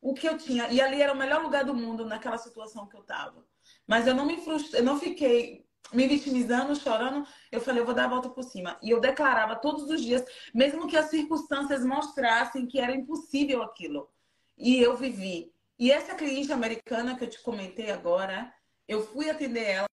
O 0.00 0.12
que 0.12 0.28
eu 0.28 0.36
tinha, 0.36 0.68
e 0.68 0.80
ali 0.80 1.00
era 1.00 1.12
o 1.12 1.16
melhor 1.16 1.42
lugar 1.42 1.64
do 1.64 1.74
mundo 1.74 2.04
naquela 2.04 2.38
situação 2.38 2.86
que 2.86 2.96
eu 2.96 3.00
estava. 3.00 3.44
Mas 3.86 4.06
eu 4.06 4.14
não 4.14 4.26
me 4.26 4.40
frustrei, 4.40 4.80
eu 4.80 4.84
não 4.84 4.98
fiquei 4.98 5.64
me 5.92 6.06
vitimizando, 6.06 6.74
chorando, 6.76 7.26
eu 7.50 7.60
falei, 7.60 7.80
eu 7.80 7.86
vou 7.86 7.94
dar 7.94 8.04
a 8.04 8.08
volta 8.08 8.28
por 8.28 8.42
cima. 8.42 8.76
E 8.82 8.90
eu 8.90 9.00
declarava 9.00 9.56
todos 9.56 9.88
os 9.88 10.02
dias, 10.02 10.24
mesmo 10.52 10.86
que 10.86 10.96
as 10.96 11.06
circunstâncias 11.06 11.84
mostrassem 11.84 12.66
que 12.66 12.80
era 12.80 12.94
impossível 12.94 13.62
aquilo. 13.62 14.10
E 14.56 14.78
eu 14.78 14.96
vivi. 14.96 15.52
E 15.78 15.92
essa 15.92 16.14
cliente 16.14 16.52
americana 16.52 17.16
que 17.16 17.24
eu 17.24 17.30
te 17.30 17.40
comentei 17.40 17.90
agora, 17.90 18.52
eu 18.86 19.06
fui 19.06 19.30
atender 19.30 19.64
ela. 19.64 19.88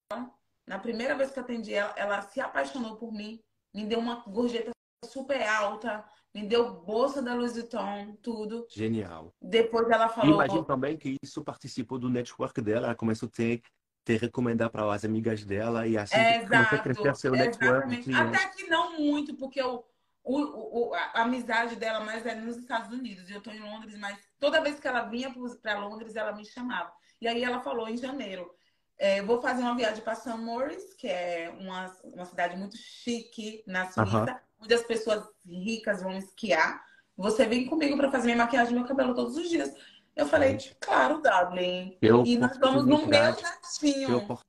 Na 0.68 0.80
primeira 0.80 1.16
vez 1.16 1.30
que 1.32 1.38
eu 1.38 1.44
atendi 1.44 1.74
ela, 1.74 1.94
ela 1.96 2.22
se 2.24 2.42
apaixonou 2.42 2.96
por 2.96 3.12
mim, 3.12 3.40
me 3.74 3.86
deu 3.86 4.00
uma 4.00 4.24
gorjeta 4.28 4.72
super 5.06 5.48
alta, 5.48 6.04
me 6.34 6.48
deu 6.48 6.82
bolsa 6.82 7.22
da 7.22 7.36
Louis 7.36 7.54
Vuitton, 7.54 8.18
tudo. 8.22 8.66
Genial. 8.70 9.32
Depois 9.40 9.88
ela 9.90 10.10
falou. 10.10 10.34
Imagino 10.34 10.66
também 10.66 10.98
que 10.98 11.18
isso 11.24 11.44
participou 11.44 12.00
do 12.00 12.10
network 12.10 12.60
dela, 12.62 12.88
ela 12.88 12.96
começou 12.96 13.28
a 13.28 13.32
ter 13.32 13.62
ter 14.04 14.20
recomendar 14.20 14.70
para 14.70 14.94
as 14.94 15.04
amigas 15.04 15.44
dela 15.44 15.88
e 15.88 15.98
assim 15.98 16.16
é, 16.16 16.44
exato, 16.44 16.84
crescer 16.84 17.16
seu 17.16 17.32
network. 17.32 18.14
Até 18.14 18.50
que 18.50 18.68
não 18.68 19.00
muito, 19.00 19.36
porque 19.36 19.60
o, 19.62 19.84
o, 20.26 20.90
o, 20.90 20.94
a 20.94 21.22
amizade 21.22 21.76
dela 21.76 22.00
mais 22.00 22.26
é 22.26 22.34
nos 22.34 22.58
Estados 22.58 22.92
Unidos. 22.92 23.30
Eu 23.30 23.38
estou 23.38 23.54
em 23.54 23.60
Londres, 23.60 23.98
mas 23.98 24.18
toda 24.40 24.62
vez 24.62 24.80
que 24.80 24.88
ela 24.88 25.04
vinha 25.04 25.34
para 25.62 25.80
Londres, 25.80 26.16
ela 26.16 26.34
me 26.34 26.44
chamava. 26.44 26.92
E 27.22 27.28
aí 27.28 27.44
ela 27.44 27.62
falou 27.62 27.88
em 27.88 27.96
janeiro. 27.96 28.50
É, 28.98 29.22
vou 29.22 29.42
fazer 29.42 29.62
uma 29.62 29.76
viagem 29.76 30.04
para 30.04 30.16
St. 30.16 30.30
Moritz, 30.38 30.96
que 30.96 31.08
é 31.08 31.54
uma, 31.60 31.96
uma 32.04 32.26
cidade 32.26 32.58
muito 32.58 32.76
chique 32.76 33.64
na 33.68 33.86
Suíça, 33.86 34.02
uh 34.02 34.26
-huh. 34.26 34.40
onde 34.62 34.74
as 34.74 34.84
pessoas 34.84 35.24
ricas 35.46 36.02
vão 36.02 36.18
esquiar. 36.18 36.84
Você 37.16 37.46
vem 37.46 37.66
comigo 37.68 37.96
para 37.96 38.12
fazer 38.12 38.26
minha 38.26 38.38
maquiagem 38.38 38.74
e 38.74 38.80
meu 38.80 38.88
cabelo 38.88 39.14
todos 39.14 39.38
os 39.38 39.48
dias. 39.48 39.72
Eu 40.16 40.26
falei, 40.26 40.58
claro, 40.80 41.22
Dublin. 41.22 41.98
E 42.26 42.38
nós 42.38 42.58
vamos 42.58 42.86
no 42.86 43.06
meu 43.06 43.10
netinho. 43.10 44.40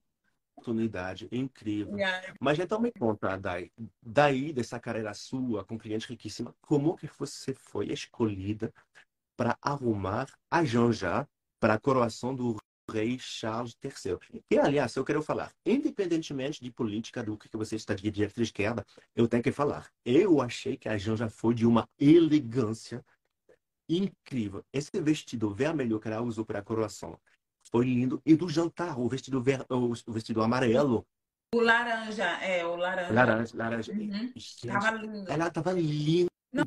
Oportunidade 0.66 1.28
incrível. 1.30 1.96
Yeah. 1.96 2.34
Mas 2.40 2.58
então 2.58 2.80
me 2.80 2.90
conta, 2.90 3.36
Dai, 3.36 3.70
daí 4.02 4.52
dessa 4.52 4.80
carreira 4.80 5.14
sua 5.14 5.64
com 5.64 5.78
cliente 5.78 6.08
riquíssima, 6.08 6.54
como 6.60 6.96
que 6.96 7.08
você 7.18 7.54
foi 7.54 7.92
escolhida 7.92 8.72
para 9.36 9.56
arrumar 9.62 10.28
a 10.50 10.64
Janja 10.64 11.28
para 11.60 11.74
a 11.74 11.78
coroação 11.78 12.34
do 12.34 12.56
rei 12.90 13.18
Charles 13.18 13.76
III? 13.82 14.42
E, 14.50 14.58
aliás, 14.58 14.94
eu 14.96 15.04
quero 15.04 15.22
falar, 15.22 15.52
independentemente 15.64 16.62
de 16.62 16.70
política, 16.70 17.22
do 17.22 17.36
que 17.36 17.54
você 17.56 17.76
está 17.76 17.94
de 17.94 18.10
direita 18.10 18.34
de 18.34 18.42
esquerda, 18.42 18.84
eu 19.14 19.28
tenho 19.28 19.42
que 19.42 19.52
falar. 19.52 19.90
Eu 20.04 20.40
achei 20.40 20.76
que 20.76 20.88
a 20.88 20.98
Janja 20.98 21.28
foi 21.28 21.54
de 21.54 21.66
uma 21.66 21.88
elegância 21.98 23.04
incrível. 23.88 24.64
Esse 24.72 25.00
vestido 25.00 25.54
vermelho 25.54 26.00
que 26.00 26.08
ela 26.08 26.20
usou 26.20 26.44
para 26.44 26.58
a 26.58 26.62
coroação 26.62 27.18
foi 27.70 27.84
lindo. 27.86 28.20
E 28.24 28.34
do 28.34 28.48
jantar, 28.48 28.98
o 28.98 29.08
vestido, 29.08 29.42
ver... 29.42 29.64
o 29.68 30.12
vestido 30.12 30.42
amarelo. 30.42 31.06
O 31.54 31.60
laranja, 31.60 32.24
é, 32.42 32.66
o 32.66 32.76
laranja. 32.76 33.12
Laranja, 33.12 33.56
laranja. 33.56 33.92
Uhum. 33.92 34.32
Gente, 34.34 34.66
tava 34.66 34.90
linda. 34.92 35.32
Ela 35.32 35.50
tava 35.50 35.72
linda. 35.72 36.30
Não. 36.52 36.64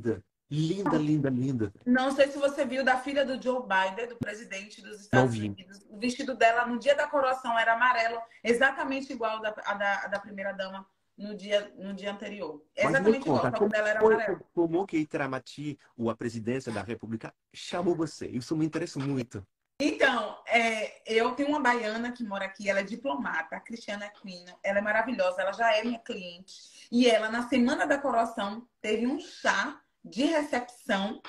Linda, 0.52 0.98
linda, 0.98 1.30
linda. 1.30 1.72
Não 1.86 2.12
sei 2.12 2.28
se 2.28 2.40
você 2.40 2.66
viu 2.66 2.84
da 2.84 2.98
filha 2.98 3.24
do 3.24 3.40
Joe 3.42 3.62
Biden, 3.62 4.08
do 4.08 4.16
presidente 4.16 4.82
dos 4.82 5.02
Estados 5.02 5.36
Unidos. 5.36 5.86
O 5.88 6.00
vestido 6.00 6.34
dela 6.34 6.66
no 6.66 6.80
dia 6.80 6.96
da 6.96 7.06
coroação 7.06 7.58
era 7.58 7.74
amarelo, 7.74 8.20
exatamente 8.44 9.14
igual 9.14 9.40
da, 9.42 9.54
a 9.64 9.74
da, 9.76 10.06
a 10.06 10.08
da 10.08 10.20
primeira 10.20 10.52
dama 10.52 10.88
no 11.16 11.36
dia, 11.36 11.72
no 11.78 11.94
dia 11.94 12.12
anterior. 12.12 12.64
Exatamente 12.76 13.20
conta, 13.20 13.48
igual, 13.48 13.60
como, 13.60 13.70
dela 13.70 13.90
era 13.90 14.00
amarelo. 14.00 14.46
Como 14.52 14.88
que 14.88 14.98
Itamaraty, 14.98 15.78
ou 15.96 16.10
a 16.10 16.16
presidência 16.16 16.72
da 16.72 16.82
República, 16.82 17.32
chamou 17.54 17.94
você? 17.94 18.28
Isso 18.28 18.58
me 18.58 18.66
interessa 18.66 19.00
muito. 19.00 19.46
Então, 19.82 20.38
é, 20.46 21.02
eu 21.06 21.32
tenho 21.32 21.50
uma 21.50 21.62
baiana 21.62 22.12
que 22.12 22.22
mora 22.22 22.44
aqui, 22.44 22.70
ela 22.70 22.82
é 22.82 22.84
diplomata, 22.84 23.56
a 23.56 23.60
Cristiana 23.62 24.06
Aquino. 24.08 24.54
Ela 24.62 24.80
é 24.80 24.82
maravilhosa, 24.82 25.42
ela 25.42 25.54
já 25.54 25.74
é 25.74 25.84
minha 25.84 26.00
cliente. 26.00 26.88
E 26.92 27.08
ela, 27.08 27.30
na 27.30 27.48
semana 27.48 27.88
da 27.88 27.98
coroação, 27.98 28.68
teve 28.82 29.08
um 29.08 29.20
chá 29.20 29.80
de 30.04 30.24
recepção 30.26 31.22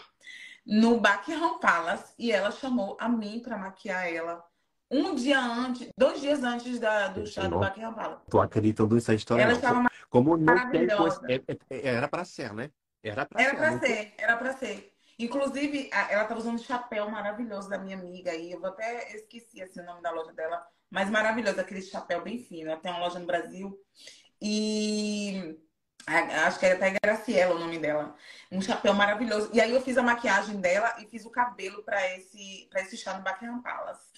no 0.67 1.01
Buckingham 1.01 1.61
Palace 1.61 2.13
e 2.19 2.33
ela 2.33 2.51
chamou 2.51 2.97
a 3.01 3.09
mim 3.09 3.41
para 3.41 3.57
maquiar 3.57 4.13
ela 4.13 4.45
um 4.91 5.15
dia 5.15 5.39
antes, 5.39 5.89
dois 5.97 6.21
dias 6.21 6.43
antes 6.43 6.81
da, 6.81 7.09
do 7.09 7.25
chá 7.27 7.47
do 7.47 7.59
Buckingham 7.59 7.95
Palace. 7.95 8.23
Tu 8.29 8.41
acreditando 8.41 8.97
nessa 8.97 9.15
história? 9.15 9.43
Ela 9.43 9.53
estava 9.53 9.89
Como 10.09 10.37
não 10.37 10.71
tem 10.71 10.89
coisa, 10.89 11.21
é, 11.29 11.35
é, 11.37 11.57
é, 11.71 11.89
era 11.95 12.09
para 12.09 12.25
ser, 12.25 12.53
né? 12.53 12.71
Era 13.03 13.25
para 13.25 13.39
ser. 13.39 13.47
Era 13.47 13.57
para 13.57 13.79
ser, 13.79 14.15
era 14.19 14.37
para 14.37 14.53
ser. 14.55 14.90
Inclusive, 15.25 15.91
ela 15.93 16.23
estava 16.23 16.41
usando 16.41 16.55
um 16.55 16.59
chapéu 16.59 17.11
maravilhoso 17.11 17.69
da 17.69 17.79
minha 17.79 17.97
amiga 17.97 18.31
aí. 18.31 18.53
Eu 18.53 18.65
até 18.65 19.15
esqueci 19.15 19.63
assim, 19.63 19.81
o 19.81 19.85
nome 19.85 20.01
da 20.01 20.11
loja 20.11 20.33
dela, 20.33 20.67
mas 20.91 21.11
maravilhoso, 21.11 21.61
aquele 21.61 21.83
chapéu 21.83 22.23
bem 22.23 22.39
fino. 22.39 22.71
Ela 22.71 22.81
tem 22.81 22.91
uma 22.91 23.01
loja 23.01 23.19
no 23.19 23.27
Brasil. 23.27 23.79
E 24.41 25.59
acho 26.07 26.59
que 26.59 26.67
é 26.67 26.73
até 26.73 26.97
Graciela 27.03 27.55
o 27.55 27.59
nome 27.59 27.79
dela. 27.79 28.17
Um 28.51 28.63
chapéu 28.63 28.95
maravilhoso. 28.95 29.51
E 29.53 29.61
aí 29.61 29.73
eu 29.73 29.83
fiz 29.83 29.99
a 29.99 30.03
maquiagem 30.03 30.59
dela 30.59 30.97
e 30.99 31.07
fiz 31.07 31.27
o 31.27 31.31
cabelo 31.31 31.83
para 31.83 32.17
esse, 32.17 32.69
esse 32.75 32.97
chá 32.97 33.15
no 33.15 33.23
Buckingham 33.23 33.61
Palace. 33.61 34.11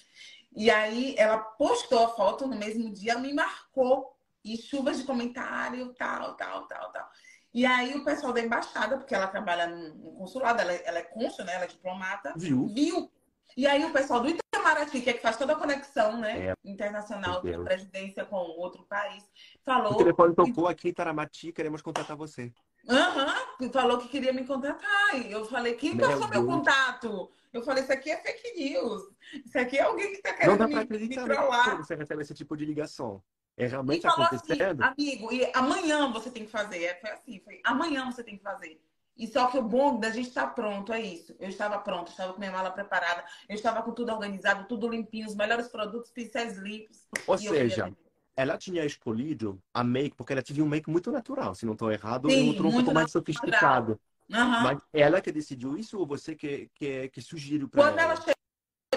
E 0.55 0.71
aí 0.71 1.15
ela 1.17 1.37
postou 1.37 2.05
a 2.05 2.09
foto 2.09 2.47
no 2.47 2.55
mesmo 2.55 2.89
dia, 2.91 3.17
me 3.17 3.33
marcou. 3.33 4.17
E 4.45 4.57
chuvas 4.57 4.97
de 4.97 5.05
comentário, 5.05 5.93
tal, 5.93 6.35
tal, 6.35 6.67
tal, 6.67 6.91
tal. 6.91 7.09
E 7.53 7.65
aí 7.65 7.95
o 7.95 8.03
pessoal 8.03 8.33
da 8.33 8.41
embaixada, 8.41 8.97
porque 8.97 9.13
ela 9.13 9.27
trabalha 9.27 9.67
no 9.67 10.13
consulado, 10.13 10.59
ela, 10.59 10.73
ela 10.73 10.99
é 10.99 11.03
cônsul, 11.03 11.45
né? 11.45 11.53
Ela 11.53 11.65
é 11.65 11.67
diplomata, 11.67 12.33
viu. 12.35 12.67
viu. 12.67 13.11
E 13.55 13.67
aí 13.67 13.85
o 13.85 13.93
pessoal 13.93 14.21
do 14.21 14.29
Itamaraty, 14.29 15.01
que 15.01 15.09
é 15.11 15.13
que 15.13 15.21
faz 15.21 15.37
toda 15.37 15.53
a 15.53 15.55
conexão, 15.55 16.19
né? 16.19 16.47
É, 16.47 16.53
internacional 16.65 17.41
da 17.43 17.59
presidência 17.59 18.25
com 18.25 18.37
outro 18.37 18.83
país, 18.85 19.23
falou. 19.63 19.93
O 19.93 19.97
telefone 19.97 20.33
tocou 20.33 20.67
aqui, 20.67 20.89
Itamaraty, 20.89 21.51
queremos 21.51 21.81
contratar 21.81 22.17
você. 22.17 22.51
Aham, 22.89 23.33
uhum, 23.61 23.71
falou 23.71 23.97
que 23.99 24.09
queria 24.09 24.33
me 24.33 24.45
contratar. 24.45 25.15
E 25.15 25.31
eu 25.31 25.45
falei, 25.45 25.75
quem 25.75 25.95
meu 25.95 26.07
passou 26.07 26.27
Deus. 26.27 26.31
meu 26.31 26.45
contato? 26.45 27.31
Eu 27.53 27.61
falei, 27.61 27.83
isso 27.83 27.93
aqui 27.93 28.09
é 28.09 28.17
fake 28.17 28.53
news. 28.55 29.03
Isso 29.45 29.57
aqui 29.57 29.77
é 29.77 29.83
alguém 29.83 30.07
que 30.09 30.17
está 30.17 30.33
querendo 30.33 30.49
Não 30.49 30.57
dá 30.57 30.67
para 30.67 30.81
acreditar 30.81 31.21
me 31.21 31.27
trollar. 31.27 31.77
você 31.77 31.95
recebe 31.95 32.23
esse 32.23 32.33
tipo 32.33 32.57
de 32.57 32.65
ligação. 32.65 33.23
É 33.55 33.67
realmente 33.67 34.07
assim, 34.07 34.21
acontecendo? 34.23 34.83
Assim, 34.83 35.11
amigo, 35.11 35.31
e 35.31 35.51
amanhã 35.53 36.11
você 36.11 36.29
tem 36.31 36.45
que 36.45 36.51
fazer. 36.51 36.83
É, 36.83 36.95
foi 36.95 37.09
assim, 37.11 37.39
foi 37.39 37.61
amanhã 37.63 38.05
você 38.05 38.23
tem 38.23 38.37
que 38.37 38.43
fazer. 38.43 38.81
E 39.15 39.27
só 39.27 39.47
que 39.47 39.57
o 39.57 39.61
bom 39.61 39.99
da 39.99 40.09
gente 40.09 40.29
estar 40.29 40.47
tá 40.47 40.53
pronto 40.53 40.91
é 40.91 40.99
isso. 40.99 41.35
Eu 41.39 41.49
estava 41.49 41.77
pronto, 41.77 42.09
estava 42.09 42.33
com 42.33 42.39
minha 42.39 42.51
mala 42.51 42.71
preparada, 42.71 43.23
eu 43.47 43.55
estava 43.55 43.83
com 43.83 43.91
tudo 43.91 44.11
organizado, 44.11 44.67
tudo 44.67 44.87
limpinho, 44.87 45.27
os 45.27 45.35
melhores 45.35 45.67
produtos, 45.67 46.09
pincéis 46.09 46.57
limpos. 46.57 47.07
Ou 47.27 47.37
seja, 47.37 47.93
ela 48.35 48.57
tinha 48.57 48.83
escolhido 48.83 49.61
a 49.71 49.83
make, 49.83 50.15
porque 50.15 50.33
ela 50.33 50.41
tinha 50.41 50.63
um 50.63 50.67
make 50.67 50.89
muito 50.89 51.11
natural, 51.11 51.53
se 51.53 51.65
não 51.65 51.73
estou 51.73 51.91
errado, 51.91 52.29
Sim, 52.29 52.53
e 52.53 52.59
um 52.59 52.93
mais 52.93 53.11
sofisticado. 53.11 53.99
Uhum. 54.29 54.61
Mas 54.63 54.79
ela 54.91 55.21
que 55.21 55.31
decidiu 55.31 55.77
isso 55.77 55.99
ou 55.99 56.07
você 56.07 56.35
que, 56.35 56.69
que, 56.73 57.09
que 57.09 57.21
sugeriu 57.21 57.69
para 57.69 57.89
ela? 57.89 58.01
ela 58.01 58.15
che... 58.15 58.32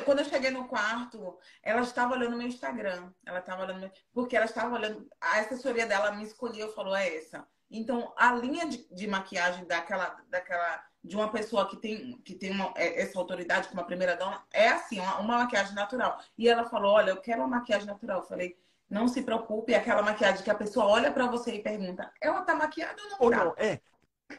Quando 0.06 0.20
eu 0.20 0.25
cheguei 0.25 0.52
no 0.52 0.68
quarto, 0.68 1.36
ela 1.62 1.80
estava 1.80 2.14
olhando 2.14 2.36
meu 2.36 2.46
Instagram. 2.46 3.12
Ela 3.26 3.40
estava 3.40 3.64
olhando 3.64 3.80
meu... 3.80 3.90
Porque 4.14 4.36
ela 4.36 4.46
estava 4.46 4.76
olhando... 4.76 5.06
A 5.20 5.40
assessoria 5.40 5.84
dela 5.84 6.12
me 6.12 6.22
escolheu, 6.22 6.72
falou, 6.72 6.94
é 6.94 7.16
essa. 7.16 7.44
Então, 7.68 8.14
a 8.16 8.32
linha 8.32 8.68
de, 8.68 8.86
de 8.94 9.08
maquiagem 9.08 9.66
daquela, 9.66 10.16
daquela... 10.30 10.84
De 11.02 11.16
uma 11.16 11.28
pessoa 11.28 11.68
que 11.68 11.76
tem, 11.76 12.18
que 12.25 12.36
tem 12.36 12.52
uma, 12.52 12.72
é, 12.76 13.02
essa 13.02 13.18
autoridade 13.18 13.68
como 13.68 13.80
a 13.80 13.84
primeira 13.84 14.16
dona, 14.16 14.42
é 14.52 14.68
assim, 14.68 15.00
uma, 15.00 15.18
uma 15.18 15.38
maquiagem 15.38 15.75
natural. 15.75 16.20
E 16.38 16.48
ela 16.48 16.64
falou, 16.64 16.92
olha, 16.92 17.10
eu 17.10 17.20
quero 17.20 17.40
uma 17.40 17.58
maquiagem 17.58 17.86
natural. 17.86 18.20
Eu 18.20 18.26
falei, 18.26 18.56
não 18.88 19.08
se 19.08 19.22
preocupe, 19.22 19.75
é 19.75 19.76
aquela 19.76 20.02
maquiagem 20.02 20.44
que 20.44 20.50
a 20.50 20.54
pessoa 20.54 20.86
olha 20.86 21.10
para 21.10 21.26
você 21.26 21.56
e 21.56 21.62
pergunta, 21.62 22.08
ela 22.20 22.42
tá 22.42 22.54
maquiada 22.54 23.02
ou 23.02 23.10
não 23.10 23.16
ou 23.20 23.30
tá? 23.30 23.44
Não, 23.44 23.54
é, 23.56 23.80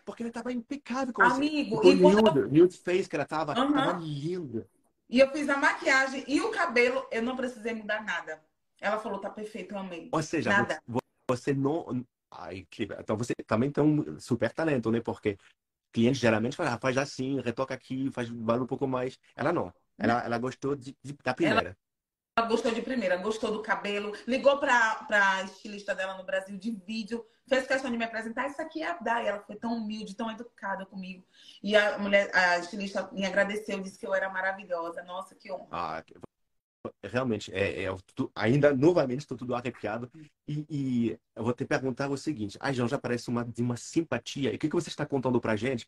porque 0.05 0.24
ela 0.24 0.31
tava 0.31 0.51
impecável 0.53 1.13
com 1.13 1.21
Amigo, 1.21 1.77
você. 1.77 1.89
E 1.89 1.95
nude, 1.95 2.39
eu... 2.39 2.47
nude 2.50 2.77
face 2.77 3.09
que 3.09 3.15
ela 3.15 3.25
tava, 3.25 3.57
uhum. 3.59 3.74
tava 3.74 4.00
linda. 4.00 4.67
E 5.09 5.19
eu 5.19 5.31
fiz 5.31 5.47
a 5.49 5.57
maquiagem 5.57 6.23
e 6.27 6.41
o 6.41 6.51
cabelo, 6.51 7.07
eu 7.11 7.21
não 7.21 7.35
precisei 7.35 7.73
mudar 7.73 8.03
nada. 8.03 8.41
Ela 8.79 8.99
falou, 8.99 9.19
tá 9.19 9.29
perfeito, 9.29 9.73
eu 9.73 9.79
amei. 9.79 10.09
Ou 10.11 10.21
seja, 10.21 10.49
nada. 10.49 10.81
você 11.29 11.53
não... 11.53 12.05
Ai, 12.29 12.67
então 12.99 13.15
você 13.15 13.33
também 13.45 13.71
tem 13.71 13.83
um 13.83 14.19
super 14.19 14.51
talento, 14.51 14.91
né? 14.91 14.99
Porque 14.99 15.37
cliente 15.93 16.19
geralmente 16.19 16.57
fala, 16.57 16.73
ah, 16.73 16.79
faz 16.79 16.97
assim, 16.97 17.39
retoca 17.39 17.73
aqui, 17.73 18.11
faz 18.11 18.29
um 18.29 18.65
pouco 18.65 18.85
mais. 18.85 19.17
Ela 19.35 19.53
não. 19.53 19.73
Ela, 19.97 20.23
ela 20.25 20.37
gostou 20.37 20.75
de, 20.75 20.95
de, 21.01 21.13
da 21.23 21.33
primeira. 21.33 21.69
Ela 21.69 21.77
gostou 22.46 22.72
de 22.72 22.82
primeira, 22.82 23.17
gostou 23.17 23.51
do 23.51 23.62
cabelo, 23.62 24.13
ligou 24.27 24.58
para 24.60 25.08
a 25.10 25.44
estilista 25.44 25.96
dela 25.96 26.15
no 26.15 26.24
Brasil 26.24 26.58
de 26.58 26.72
vídeo, 26.72 27.25
fez 27.48 27.65
questão 27.65 27.89
de 27.89 27.98
me 27.98 28.06
apresentar. 28.06 28.48
Isso 28.48 28.62
aqui 28.62 28.84
é 28.84 28.91
a 28.91 28.94
Dai. 28.94 29.27
Ela 29.27 29.39
foi 29.39 29.56
tão 29.56 29.74
humilde, 29.74 30.15
tão 30.15 30.29
educada 30.29 30.86
comigo. 30.86 31.25
E 31.63 31.75
a 31.75 31.98
mulher, 31.98 32.29
a 32.36 32.60
estilista 32.60 33.10
me 33.12 33.25
agradeceu, 33.25 33.79
disse 33.79 33.98
que 33.98 34.06
eu 34.06 34.13
era 34.13 34.29
maravilhosa. 34.29 35.03
Nossa, 35.03 35.34
que 35.36 35.51
honra. 35.51 35.67
Ah, 35.72 36.03
realmente, 37.03 37.51
é, 37.53 37.84
é, 37.84 37.96
ainda 38.36 38.74
novamente 38.74 39.22
estou 39.22 39.38
tudo 39.38 39.56
arrepiado. 39.56 40.12
E, 40.48 40.65
e, 40.70 41.20
eu 41.36 41.44
vou 41.44 41.53
te 41.53 41.65
perguntar 41.65 42.10
o 42.10 42.17
seguinte: 42.17 42.58
a 42.60 42.72
João 42.72 42.88
já 42.88 43.00
parece 43.00 43.29
uma, 43.29 43.44
de 43.44 43.62
uma 43.62 43.77
simpatia. 43.77 44.51
E 44.51 44.56
o 44.56 44.60
que, 44.60 44.70
que 44.70 44.75
você 44.75 44.89
está 44.89 45.06
contando 45.06 45.41
para 45.41 45.56
gente 45.56 45.88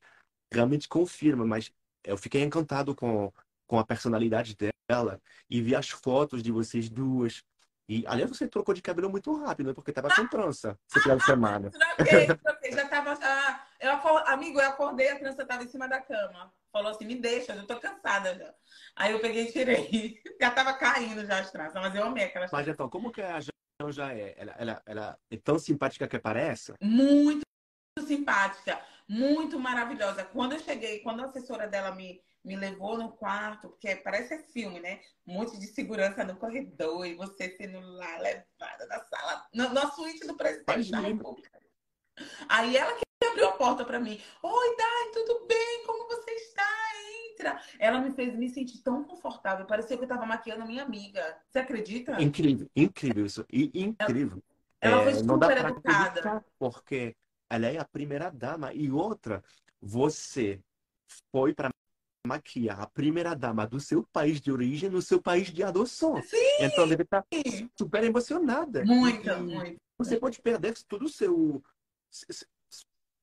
realmente 0.52 0.88
confirma, 0.88 1.46
mas 1.46 1.72
eu 2.04 2.18
fiquei 2.18 2.42
encantado 2.42 2.96
com, 2.96 3.32
com 3.68 3.78
a 3.78 3.86
personalidade 3.86 4.56
dela 4.56 4.79
e 5.50 5.62
vi 5.62 5.76
as 5.76 5.90
fotos 5.90 6.42
de 6.42 6.52
vocês 6.52 6.90
duas. 6.90 7.44
E, 7.88 8.06
aliás, 8.06 8.30
você 8.30 8.48
trocou 8.48 8.74
de 8.76 8.84
cabelo 8.84 9.10
muito 9.10 9.34
rápido, 9.44 9.68
né? 9.68 9.74
Porque 9.74 9.92
tava 9.92 10.14
com 10.14 10.28
trança 10.30 10.78
esse 10.88 11.02
final 11.02 11.18
de 11.18 11.26
semana. 11.26 11.72
Troquei, 11.98 12.28
troquei. 12.28 12.72
Já 12.72 12.88
tava. 12.88 13.16
Já... 13.16 13.66
Eu, 13.80 14.18
amigo, 14.28 14.60
eu 14.60 14.70
acordei, 14.70 15.10
a 15.10 15.18
trança 15.18 15.46
tava 15.46 15.64
em 15.64 15.68
cima 15.68 15.88
da 15.88 16.00
cama. 16.00 16.54
Falou 16.72 16.92
assim: 16.92 17.06
me 17.06 17.16
deixa, 17.16 17.56
eu 17.56 17.66
tô 17.66 17.80
cansada 17.80 18.36
já. 18.36 18.54
Aí 18.96 19.12
eu 19.12 19.20
peguei 19.20 19.48
e 19.48 19.52
tirei. 19.52 20.22
Já 20.40 20.52
tava 20.52 20.74
caindo 20.74 21.26
já 21.26 21.40
as 21.40 21.52
tranças, 21.52 21.74
mas 21.82 21.94
eu 21.94 22.02
amei 22.06 22.24
aquelas 22.24 22.50
Mas 22.50 22.66
então, 22.66 22.88
como 22.90 23.12
que 23.12 23.22
a 23.22 23.42
Jão 23.42 23.92
já 23.92 24.14
é? 24.14 24.36
Ela, 24.38 24.56
ela, 24.58 24.82
ela 24.86 25.20
é 25.30 25.36
tão 25.36 25.60
simpática 25.60 26.08
que 26.08 26.18
parece? 26.18 26.74
Muito 26.80 27.42
simpática, 28.08 28.82
muito 29.06 29.60
maravilhosa. 29.60 30.24
Quando 30.24 30.54
eu 30.54 30.60
cheguei, 30.60 31.00
quando 31.00 31.22
a 31.22 31.26
assessora 31.26 31.68
dela 31.68 31.94
me 31.94 32.22
me 32.44 32.56
levou 32.56 32.98
no 32.98 33.12
quarto, 33.12 33.70
porque 33.70 33.96
parece 33.98 34.38
filme, 34.52 34.80
né? 34.80 35.02
Um 35.28 35.34
monte 35.34 35.60
de 35.60 35.68
segurança 35.68 36.24
no 36.24 36.38
corredor 36.38 37.06
e 37.06 37.16
você 37.16 37.56
sendo 37.56 37.80
lá 37.80 38.18
levada 38.18 38.86
na 38.88 39.00
sala, 39.06 39.46
na, 39.54 39.70
na 39.70 39.92
suíte 39.92 40.26
do 40.26 40.36
presidente 40.36 40.92
da 40.92 41.00
República. 41.00 41.60
Aí 42.48 42.76
ela 42.76 42.94
que 42.94 43.04
abriu 43.26 43.48
a 43.48 43.52
porta 43.54 43.86
para 43.86 44.00
mim. 44.00 44.20
Oi, 44.42 44.76
Dai, 44.78 45.12
tudo 45.14 45.46
bem? 45.48 45.84
Como 45.86 46.08
você 46.08 46.32
está? 46.32 46.64
Entra. 47.32 47.62
Ela 47.78 48.00
me 48.02 48.12
fez 48.12 48.36
me 48.36 48.50
sentir 48.50 48.82
tão 48.82 49.04
confortável. 49.04 49.66
Parecia 49.66 49.96
que 49.96 50.04
eu 50.04 50.08
estava 50.08 50.26
maquiando 50.26 50.64
a 50.64 50.66
minha 50.66 50.84
amiga. 50.84 51.38
Você 51.50 51.60
acredita? 51.60 52.22
Incrível, 52.22 52.70
incrível 52.76 53.26
isso. 53.26 53.46
E, 53.52 53.72
incrível. 53.74 54.42
Ela, 54.82 55.02
ela 55.02 55.02
é, 55.02 55.14
foi 55.14 55.24
super 55.24 55.58
educada. 55.58 56.46
Porque 56.58 57.16
ela 57.50 57.68
é 57.68 57.78
a 57.78 57.86
primeira 57.86 58.30
dama. 58.30 58.74
E 58.74 58.92
outra, 58.92 59.44
você 59.82 60.62
foi 61.32 61.54
para 61.54 61.70
maquiar 62.26 62.82
a 62.82 62.88
primeira 62.88 63.36
dama 63.36 63.66
do 63.66 63.80
seu 63.80 64.04
país 64.04 64.42
de 64.42 64.52
origem 64.52 64.90
no 64.90 65.02
seu 65.02 65.22
país 65.22 65.48
de 65.48 65.64
adoção. 65.64 66.22
Sim! 66.22 66.38
Então 66.62 66.88
deve 66.88 67.04
estar 67.04 67.26
super 67.78 68.04
emocionada. 68.04 68.84
Muito, 68.86 69.38
muito. 69.40 69.78
Você 69.98 70.18
pode 70.18 70.42
perder 70.42 70.76
todo 70.88 71.06
o 71.06 71.10
seu 71.10 71.64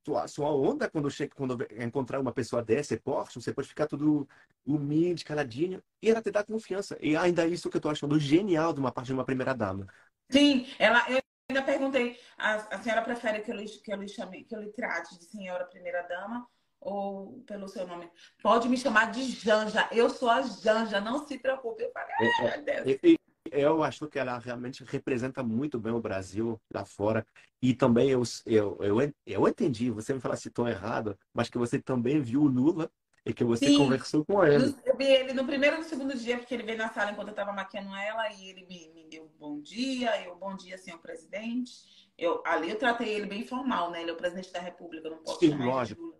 sua, 0.05 0.29
sua 0.29 0.55
onda 0.55 0.89
quando 0.89 1.11
chega 1.11 1.35
quando 1.35 1.59
encontrar 1.79 2.21
uma 2.21 2.33
pessoa 2.33 2.63
dessa 2.63 2.95
e 2.95 2.99
forte, 2.99 3.41
você 3.41 3.53
pode 3.53 3.69
ficar 3.69 3.87
tudo 3.87 4.29
humilde, 4.65 5.25
caladinho, 5.25 5.83
e 6.01 6.11
ela 6.11 6.23
te 6.23 6.31
dá 6.31 6.45
confiança. 6.45 6.97
E 7.01 7.17
ainda 7.17 7.45
é 7.45 7.49
isso 7.49 7.69
que 7.69 7.77
eu 7.77 7.81
tô 7.81 7.89
achando 7.89 8.19
genial 8.19 8.73
de 8.73 8.79
uma 8.79 8.93
parte 8.93 9.09
de 9.09 9.15
uma 9.15 9.25
primeira 9.25 9.53
dama. 9.53 9.87
Sim, 10.31 10.67
ela 10.79 11.05
eu 11.11 11.21
ainda 11.51 11.63
perguntei, 11.63 12.19
a, 12.37 12.77
a 12.77 12.83
senhora 12.83 13.03
prefere 13.03 13.41
que 13.41 13.51
eu, 13.51 13.57
que 13.57 13.93
eu 13.93 13.97
lhe 13.97 14.09
chame, 14.09 14.45
que 14.45 14.55
eu 14.55 14.61
lhe 14.61 14.73
trate 14.73 15.19
de 15.19 15.25
senhora 15.25 15.65
primeira 15.65 16.03
dama 16.03 16.47
ou 16.81 17.43
pelo 17.47 17.69
seu 17.69 17.87
nome. 17.87 18.09
Pode 18.43 18.69
me 18.69 18.77
chamar 18.77 19.11
de 19.11 19.23
Janja. 19.25 19.89
Eu 19.91 20.09
sou 20.11 20.31
a 20.31 20.43
Janja, 20.43 21.01
não 21.01 21.27
se 21.27 21.39
preocupe. 21.39 21.83
Eu 21.83 21.93
falei, 21.93 22.33
ah, 22.41 22.57
Deus. 22.59 23.19
Eu 23.53 23.83
acho 23.83 24.09
que 24.09 24.19
ela 24.19 24.39
realmente 24.39 24.85
representa 24.85 25.43
muito 25.43 25.79
bem 25.79 25.93
o 25.93 26.01
Brasil 26.01 26.61
lá 26.73 26.85
fora. 26.85 27.27
E 27.63 27.75
também 27.75 28.11
eu, 28.11 28.23
eu, 28.45 28.79
eu, 28.81 29.13
eu 29.25 29.49
entendi, 29.49 29.91
você 29.91 30.13
me 30.13 30.21
fala 30.21 30.37
se 30.37 30.49
estou 30.49 30.69
errado, 30.69 31.19
mas 31.33 31.49
que 31.49 31.59
você 31.59 31.79
também 31.81 32.21
viu 32.21 32.43
o 32.43 32.49
Lula 32.49 32.91
e 33.25 33.33
que 33.33 33.45
você 33.45 33.69
Sim. 33.69 33.79
conversou 33.79 34.25
com 34.25 34.45
ele. 34.45 34.75
Eu 34.85 34.97
vi 34.97 35.05
ele 35.05 35.33
no 35.33 35.47
primeiro 35.47 35.77
e 35.77 35.79
no 35.79 35.85
segundo 35.85 36.17
dia, 36.17 36.39
porque 36.39 36.55
ele 36.55 36.65
veio 36.65 36.79
na 36.79 36.93
sala 36.93 37.13
enquanto 37.13 37.29
eu 37.29 37.33
estava 37.33 37.53
maquiando 37.53 37.95
ela 37.95 38.33
e 38.33 38.49
ele 38.49 38.67
me, 38.67 38.89
me 38.95 39.09
deu 39.09 39.25
um 39.25 39.39
bom 39.39 39.61
dia. 39.61 40.25
Eu, 40.25 40.37
bom 40.37 40.57
dia, 40.57 40.77
senhor 40.77 40.99
presidente. 40.99 41.73
Eu, 42.19 42.43
ali 42.45 42.71
eu 42.71 42.79
tratei 42.79 43.09
ele 43.09 43.27
bem 43.27 43.45
formal, 43.45 43.91
né? 43.91 44.03
Ele 44.03 44.11
é 44.11 44.15
o 44.15 44.17
presidente 44.17 44.53
da 44.53 44.61
República, 44.61 45.07
eu 45.07 45.13
não 45.13 45.19
posso 45.19 45.41
Sim, 45.41 45.57
lógico 45.57 46.17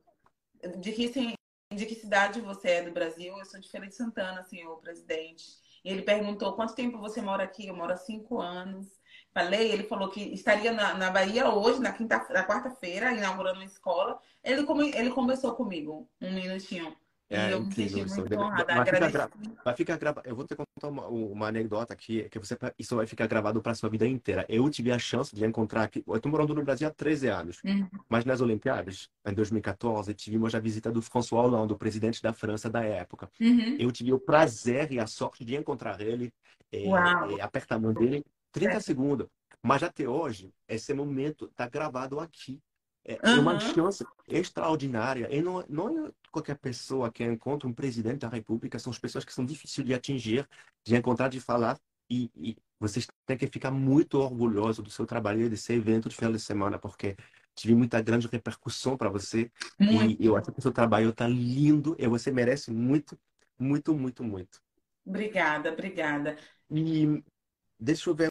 de 0.69 0.93
que, 0.93 1.37
de 1.75 1.87
que 1.87 1.95
cidade 1.95 2.41
você 2.41 2.69
é 2.69 2.83
do 2.83 2.93
Brasil? 2.93 3.37
Eu 3.37 3.45
sou 3.45 3.61
de 3.61 3.69
Feira 3.69 3.87
de 3.87 3.95
Santana, 3.95 4.43
senhor 4.43 4.79
presidente. 4.79 5.45
E 5.85 5.91
ele 5.91 6.03
perguntou 6.03 6.55
quanto 6.55 6.75
tempo 6.75 6.99
você 6.99 7.21
mora 7.21 7.45
aqui? 7.45 7.69
Eu 7.69 7.77
moro 7.77 7.93
há 7.93 7.97
cinco 7.97 8.41
anos. 8.41 8.89
Falei, 9.33 9.71
ele 9.71 9.85
falou 9.85 10.11
que 10.11 10.21
estaria 10.33 10.73
na, 10.73 10.95
na 10.95 11.11
Bahia 11.11 11.49
hoje, 11.51 11.79
na 11.79 11.93
quinta, 11.93 12.27
na 12.31 12.47
quarta-feira, 12.47 13.13
inaugurando 13.13 13.61
uma 13.61 13.65
escola. 13.65 14.19
Ele, 14.43 14.67
ele 14.95 15.11
conversou 15.11 15.55
comigo 15.55 16.09
um 16.21 16.33
minutinho. 16.33 16.97
É, 17.29 17.53
eu 17.53 17.63
incrível. 17.63 18.07
Vai 18.07 18.85
ficar, 18.85 19.11
gra... 19.11 19.31
vai 19.65 19.75
ficar 19.75 19.97
gravado. 19.99 20.29
Eu 20.29 20.37
vou 20.37 20.47
te 20.47 20.55
contar 20.55 20.89
uma, 20.89 21.07
uma 21.09 21.49
anedota 21.49 21.93
aqui, 21.93 22.29
que 22.29 22.39
você 22.39 22.57
isso 22.79 22.95
vai 22.95 23.07
ficar 23.07 23.27
gravado 23.27 23.61
para 23.61 23.75
sua 23.75 23.89
vida 23.89 24.07
inteira. 24.07 24.47
Eu 24.49 24.69
tive 24.71 24.93
a 24.93 24.99
chance 24.99 25.35
de 25.35 25.45
encontrar 25.45 25.83
aqui. 25.83 26.05
Eu 26.07 26.17
estou 26.17 26.31
morando 26.31 26.55
no 26.55 26.63
Brasil 26.63 26.87
há 26.87 26.91
13 26.91 27.29
anos, 27.29 27.61
uhum. 27.65 27.89
mas 28.09 28.25
nas 28.25 28.41
Olimpíadas, 28.41 29.09
em 29.27 29.35
2014, 29.35 30.15
tivemos 30.15 30.55
a 30.55 30.61
visita 30.61 30.93
do 30.93 31.03
François 31.03 31.43
Hollande, 31.43 31.73
o 31.73 31.77
presidente 31.77 32.23
da 32.23 32.33
França 32.33 32.71
da 32.71 32.85
época. 32.85 33.29
Uhum. 33.41 33.77
Eu 33.79 33.91
tive 33.91 34.13
o 34.13 34.21
prazer 34.21 34.93
e 34.93 35.01
a 35.01 35.07
sorte 35.07 35.45
de 35.45 35.57
encontrar 35.57 36.01
ele, 36.01 36.33
é, 36.73 36.85
é, 36.87 37.43
apertar 37.43 37.75
a 37.75 37.79
mão 37.79 37.93
dele 37.93 38.25
30 38.53 38.73
é. 38.73 38.81
segundos. 38.81 39.27
Mas 39.63 39.83
até 39.83 40.09
hoje, 40.09 40.53
esse 40.69 40.95
momento 40.95 41.47
está 41.47 41.69
gravado 41.69 42.21
aqui. 42.21 42.61
É 43.09 43.21
uhum. 43.29 43.41
uma 43.41 43.61
chance 43.61 44.05
extraordinária. 44.27 45.29
E 45.31 45.41
não, 45.41 45.65
não 45.69 46.07
é 46.07 46.11
qualquer 46.33 46.59
pessoa 46.59 47.11
que 47.11 47.25
encontra 47.25 47.69
um 47.69 47.73
presidente 47.73 48.19
da 48.19 48.29
República, 48.29 48.81
são 48.81 48.91
as 48.91 48.99
pessoas 48.99 49.25
que 49.25 49.33
são 49.33 49.45
difíceis 49.45 49.87
de 49.87 49.95
atingir, 49.95 50.49
de 50.85 50.97
encontrar, 50.97 51.29
de 51.29 51.41
falar. 51.41 51.79
E, 52.11 52.29
e 52.35 52.57
vocês 52.81 53.07
têm 53.25 53.37
que 53.37 53.47
ficar 53.47 53.71
muito 53.71 54.19
orgulhosos 54.19 54.85
do 54.85 54.91
seu 54.91 55.07
trabalho 55.07 55.49
desse 55.49 55.73
evento 55.73 56.09
de 56.09 56.17
final 56.17 56.33
de 56.33 56.41
semana, 56.41 56.81
porque 56.81 57.17
tive 57.55 57.77
muita 57.77 58.03
grande 58.03 58.27
repercussão 58.27 58.97
para 58.97 59.09
você. 59.09 59.51
Muito. 59.79 60.21
E 60.21 60.27
eu 60.27 60.37
acho 60.37 60.51
que 60.51 60.59
o 60.59 60.63
seu 60.63 60.73
trabalho 60.73 61.11
está 61.11 61.29
lindo 61.29 61.95
e 61.99 62.09
você 62.09 62.33
merece 62.33 62.73
muito, 62.73 63.17
muito, 63.57 63.95
muito, 63.95 64.25
muito. 64.25 64.61
Obrigada, 65.05 65.73
obrigada. 65.73 66.37
E 66.69 67.23
deixa 67.79 68.11
eu 68.11 68.15
ver 68.15 68.31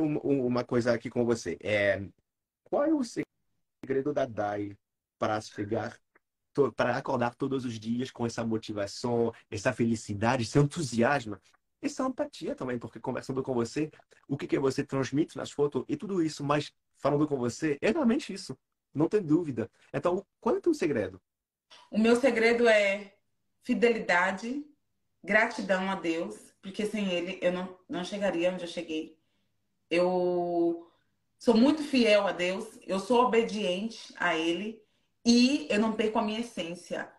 uma 0.00 0.64
coisa 0.64 0.92
aqui 0.92 1.10
com 1.10 1.22
você. 1.24 1.58
É, 1.60 2.02
qual 2.64 2.84
é 2.84 2.92
o 2.94 3.02
segredo 3.86 4.12
da 4.12 4.26
DAI 4.26 4.76
para 5.16 5.40
chegar, 5.40 5.96
para 6.74 6.96
acordar 6.96 7.36
todos 7.36 7.64
os 7.64 7.78
dias 7.78 8.10
com 8.10 8.26
essa 8.26 8.44
motivação, 8.44 9.32
essa 9.48 9.72
felicidade, 9.72 10.42
esse 10.42 10.58
entusiasmo, 10.58 11.38
essa 11.80 12.02
empatia 12.02 12.56
também, 12.56 12.78
porque 12.78 12.98
conversando 12.98 13.44
com 13.44 13.54
você, 13.54 13.88
o 14.26 14.36
que, 14.36 14.48
que 14.48 14.58
você 14.58 14.82
transmite 14.82 15.36
nas 15.36 15.52
fotos 15.52 15.84
e 15.88 15.96
tudo 15.96 16.20
isso, 16.20 16.42
mas 16.42 16.72
falando 16.96 17.28
com 17.28 17.36
você, 17.36 17.78
é 17.80 17.92
realmente 17.92 18.32
isso, 18.32 18.58
não 18.92 19.08
tem 19.08 19.22
dúvida. 19.22 19.70
Então, 19.94 20.26
qual 20.40 20.56
é 20.56 20.58
o 20.58 20.62
teu 20.62 20.74
segredo? 20.74 21.22
O 21.88 21.98
meu 21.98 22.16
segredo 22.16 22.66
é 22.66 23.14
fidelidade, 23.62 24.64
gratidão 25.22 25.88
a 25.90 25.94
Deus, 25.94 26.34
porque 26.60 26.84
sem 26.86 27.12
Ele 27.12 27.38
eu 27.40 27.52
não, 27.52 27.78
não 27.88 28.02
chegaria 28.02 28.52
onde 28.52 28.64
eu 28.64 28.68
cheguei. 28.68 29.16
Eu 29.88 30.90
sou 31.38 31.56
muito 31.56 31.82
fiel 31.82 32.26
a 32.26 32.32
Deus, 32.32 32.78
eu 32.86 32.98
sou 32.98 33.24
obediente 33.24 34.14
a 34.16 34.36
Ele 34.36 34.82
e 35.24 35.66
eu 35.70 35.80
não 35.80 35.92
perco 35.92 36.18
a 36.18 36.22
minha 36.22 36.40
essência. 36.40 37.10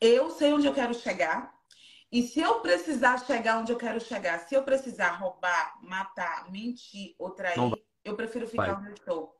Eu 0.00 0.30
sei 0.30 0.52
onde 0.52 0.66
eu 0.66 0.74
quero 0.74 0.94
chegar. 0.94 1.54
E 2.10 2.22
se 2.22 2.40
eu 2.40 2.60
precisar 2.60 3.24
chegar 3.24 3.58
onde 3.58 3.72
eu 3.72 3.76
quero 3.76 4.00
chegar, 4.00 4.38
se 4.40 4.54
eu 4.54 4.62
precisar 4.62 5.12
roubar, 5.12 5.78
matar, 5.82 6.50
mentir 6.50 7.14
ou 7.18 7.30
trair, 7.30 7.58
eu 8.04 8.14
prefiro 8.14 8.46
ficar 8.46 8.78
onde 8.78 8.88
eu 8.88 8.94
estou. 8.94 9.34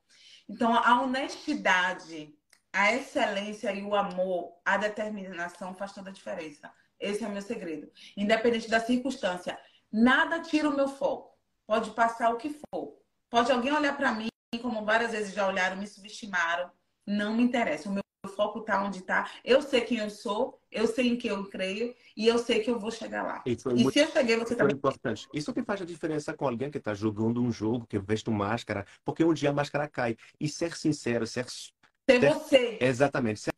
Então, 0.49 0.75
a 0.75 1.03
honestidade, 1.03 2.35
a 2.73 2.93
excelência 2.93 3.73
e 3.73 3.83
o 3.83 3.95
amor, 3.95 4.59
a 4.65 4.77
determinação 4.77 5.75
faz 5.75 5.93
toda 5.93 6.11
a 6.11 6.13
diferença. 6.13 6.73
Esse 6.99 7.23
é 7.25 7.29
o 7.29 7.31
meu 7.31 7.43
segredo. 7.43 7.91
Independente 8.17 8.69
da 8.69 8.81
circunstância, 8.81 9.59
nada 9.93 10.41
tira 10.41 10.69
o 10.69 10.75
meu 10.75 10.89
foco. 10.89 11.37
Pode 11.67 11.91
passar 11.93 12.31
o 12.31 12.37
que 12.37 12.51
for. 12.71 12.99
Pode 13.35 13.51
alguém 13.51 13.73
olhar 13.73 13.97
para 13.97 14.13
mim, 14.13 14.29
como 14.63 14.85
várias 14.85 15.11
vezes 15.11 15.35
já 15.35 15.49
olharam, 15.49 15.77
me 15.77 15.89
subestimaram. 15.89 16.71
Não 17.05 17.35
me 17.35 17.43
interessa. 17.43 17.89
O 17.89 17.93
meu 17.93 18.05
foco 18.29 18.61
está 18.61 18.81
onde 18.81 18.99
está. 18.99 19.29
Eu 19.45 19.61
sei 19.61 19.81
quem 19.81 19.99
eu 19.99 20.09
sou, 20.09 20.61
eu 20.71 20.87
sei 20.87 21.09
em 21.09 21.17
que 21.17 21.27
eu 21.27 21.45
creio 21.51 21.93
e 22.17 22.29
eu 22.29 22.39
sei 22.39 22.61
que 22.61 22.71
eu 22.71 22.79
vou 22.79 22.93
chegar 22.93 23.25
lá. 23.25 23.43
E, 23.45 23.55
e 23.55 23.91
se 23.91 23.99
eu 23.99 24.07
cheguei, 24.07 24.37
você 24.37 24.55
também. 24.55 24.77
importante. 24.77 25.27
Isso 25.35 25.53
que 25.53 25.65
faz 25.65 25.83
a 25.83 25.85
diferença 25.85 26.33
com 26.33 26.47
alguém 26.47 26.71
que 26.71 26.79
está 26.79 26.95
jogando 26.95 27.43
um 27.43 27.51
jogo, 27.51 27.89
que 27.89 27.99
veste 27.99 28.31
máscara, 28.31 28.87
porque 29.05 29.25
um 29.25 29.35
dia 29.35 29.51
a 29.51 29.53
máscara 29.53 29.89
cai. 29.89 30.17
E 30.39 30.49
ser 30.49 30.77
sincero, 30.77 31.27
ser. 31.27 31.47
Ser 31.51 32.21
você. 32.21 32.79
Exatamente. 32.81 33.41
Ser 33.41 33.51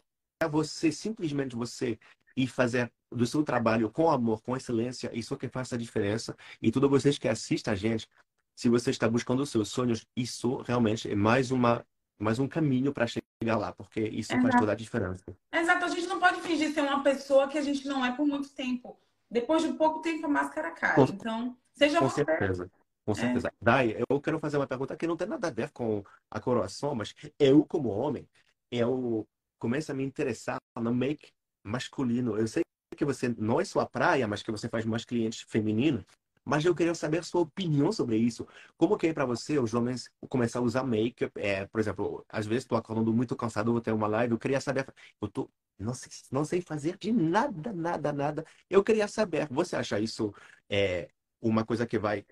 você, 0.51 0.91
simplesmente 0.91 1.55
você, 1.55 1.99
e 2.35 2.47
fazer 2.47 2.91
do 3.11 3.27
seu 3.27 3.43
trabalho 3.43 3.91
com 3.91 4.11
amor, 4.11 4.43
com 4.43 4.57
excelência, 4.57 5.11
isso 5.13 5.35
é 5.35 5.37
que 5.37 5.49
faz 5.49 5.73
a 5.73 5.77
diferença. 5.77 6.37
E 6.61 6.71
todos 6.71 6.89
vocês 6.89 7.19
que 7.19 7.29
assistem 7.29 7.73
a 7.73 7.77
gente, 7.77 8.09
se 8.57 8.71
você 8.71 8.91
está 8.91 9.09
buscando 9.09 9.43
os 9.43 9.51
seus 9.51 9.69
sonhos, 9.69 10.07
isso 10.17 10.57
realmente 10.63 11.11
é 11.11 11.15
mais 11.15 11.51
uma 11.51 11.85
mais 12.19 12.39
um 12.39 12.49
caminho 12.49 12.95
para 12.95 13.07
chegar 13.07 13.59
lá, 13.59 13.73
porque 13.73 14.01
isso 14.01 14.33
Exato. 14.33 14.49
faz 14.49 14.59
toda 14.59 14.73
a 14.73 14.75
diferença. 14.75 15.25
Exato, 15.53 15.85
a 15.85 15.89
gente 15.89 16.07
não 16.07 16.19
pode 16.19 16.41
fingir 16.41 16.73
ser 16.73 16.81
uma 16.81 17.03
pessoa 17.03 17.47
que 17.47 17.59
a 17.59 17.63
gente 17.63 17.87
não 17.87 18.03
é 18.03 18.11
por 18.17 18.27
muito 18.27 18.49
tempo. 18.49 18.99
Depois 19.31 19.63
de 19.63 19.75
pouco 19.75 20.01
tempo 20.01 20.25
a 20.25 20.29
máscara 20.29 20.71
cai. 20.71 20.95
Com... 20.95 21.03
Então, 21.03 21.57
seja 21.75 21.99
com 21.99 22.09
você. 22.09 22.25
certeza. 22.25 22.71
Com 23.05 23.13
é. 23.13 23.15
certeza. 23.15 23.49
É. 23.49 23.53
Dai, 23.61 24.03
eu 24.09 24.21
quero 24.21 24.39
fazer 24.39 24.57
uma 24.57 24.67
pergunta 24.67 24.97
que 24.97 25.07
não 25.07 25.17
tem 25.17 25.29
nada 25.29 25.49
a 25.49 25.51
ver 25.51 25.71
com 25.73 26.03
a 26.31 26.41
coroação, 26.41 26.95
mas 26.95 27.15
eu, 27.39 27.63
como 27.67 27.91
homem, 27.91 28.27
eu 28.71 29.29
começo 29.59 29.93
a 29.93 29.95
me 29.95 30.03
interessar 30.03 30.57
no 30.81 30.95
make 30.95 31.33
masculino. 31.63 32.39
Eu 32.39 32.49
sei 32.49 32.63
que 32.97 33.05
você 33.05 33.29
não 33.37 33.61
é 33.61 33.65
sua 33.65 33.85
praia, 33.85 34.27
mas 34.27 34.43
que 34.43 34.51
você 34.51 34.71
faz 34.71 34.87
mais 34.87 35.05
clientes 35.05 35.43
femininos. 35.43 36.05
Mas 36.47 36.65
eu 36.65 36.75
queria 36.75 36.95
saber 36.95 37.19
a 37.19 37.23
sua 37.23 37.41
opinião 37.41 37.91
sobre 37.91 38.17
isso. 38.17 38.47
Como 38.77 38.97
que 38.97 39.09
é 39.09 39.13
para 39.13 39.27
você 39.27 39.59
os 39.59 39.75
homens 39.75 40.09
começar 40.29 40.61
a 40.61 40.63
usar 40.63 40.85
make-up? 40.85 41.33
É, 41.41 41.67
por 41.67 41.81
exemplo, 41.81 42.25
às 42.29 42.47
vezes 42.47 42.63
estou 42.63 42.79
acordando 42.79 43.13
muito 43.13 43.35
cansado, 43.35 43.73
vou 43.73 43.81
ter 43.81 43.93
uma 43.93 44.07
live, 44.07 44.33
eu 44.33 44.39
queria 44.39 44.61
saber... 44.61 44.87
Eu 45.21 45.29
tô, 45.29 45.51
não, 45.77 45.93
sei, 45.93 46.11
não 46.31 46.45
sei 46.45 46.61
fazer 46.61 46.97
de 46.99 47.13
nada, 47.13 47.73
nada, 47.73 48.13
nada. 48.13 48.47
Eu 48.71 48.85
queria 48.85 49.09
saber, 49.09 49.49
você 49.51 49.75
acha 49.75 49.99
isso 49.99 50.33
é, 50.71 51.09
uma 51.43 51.65
coisa 51.65 51.85
que 51.85 51.99
vai 51.99 52.25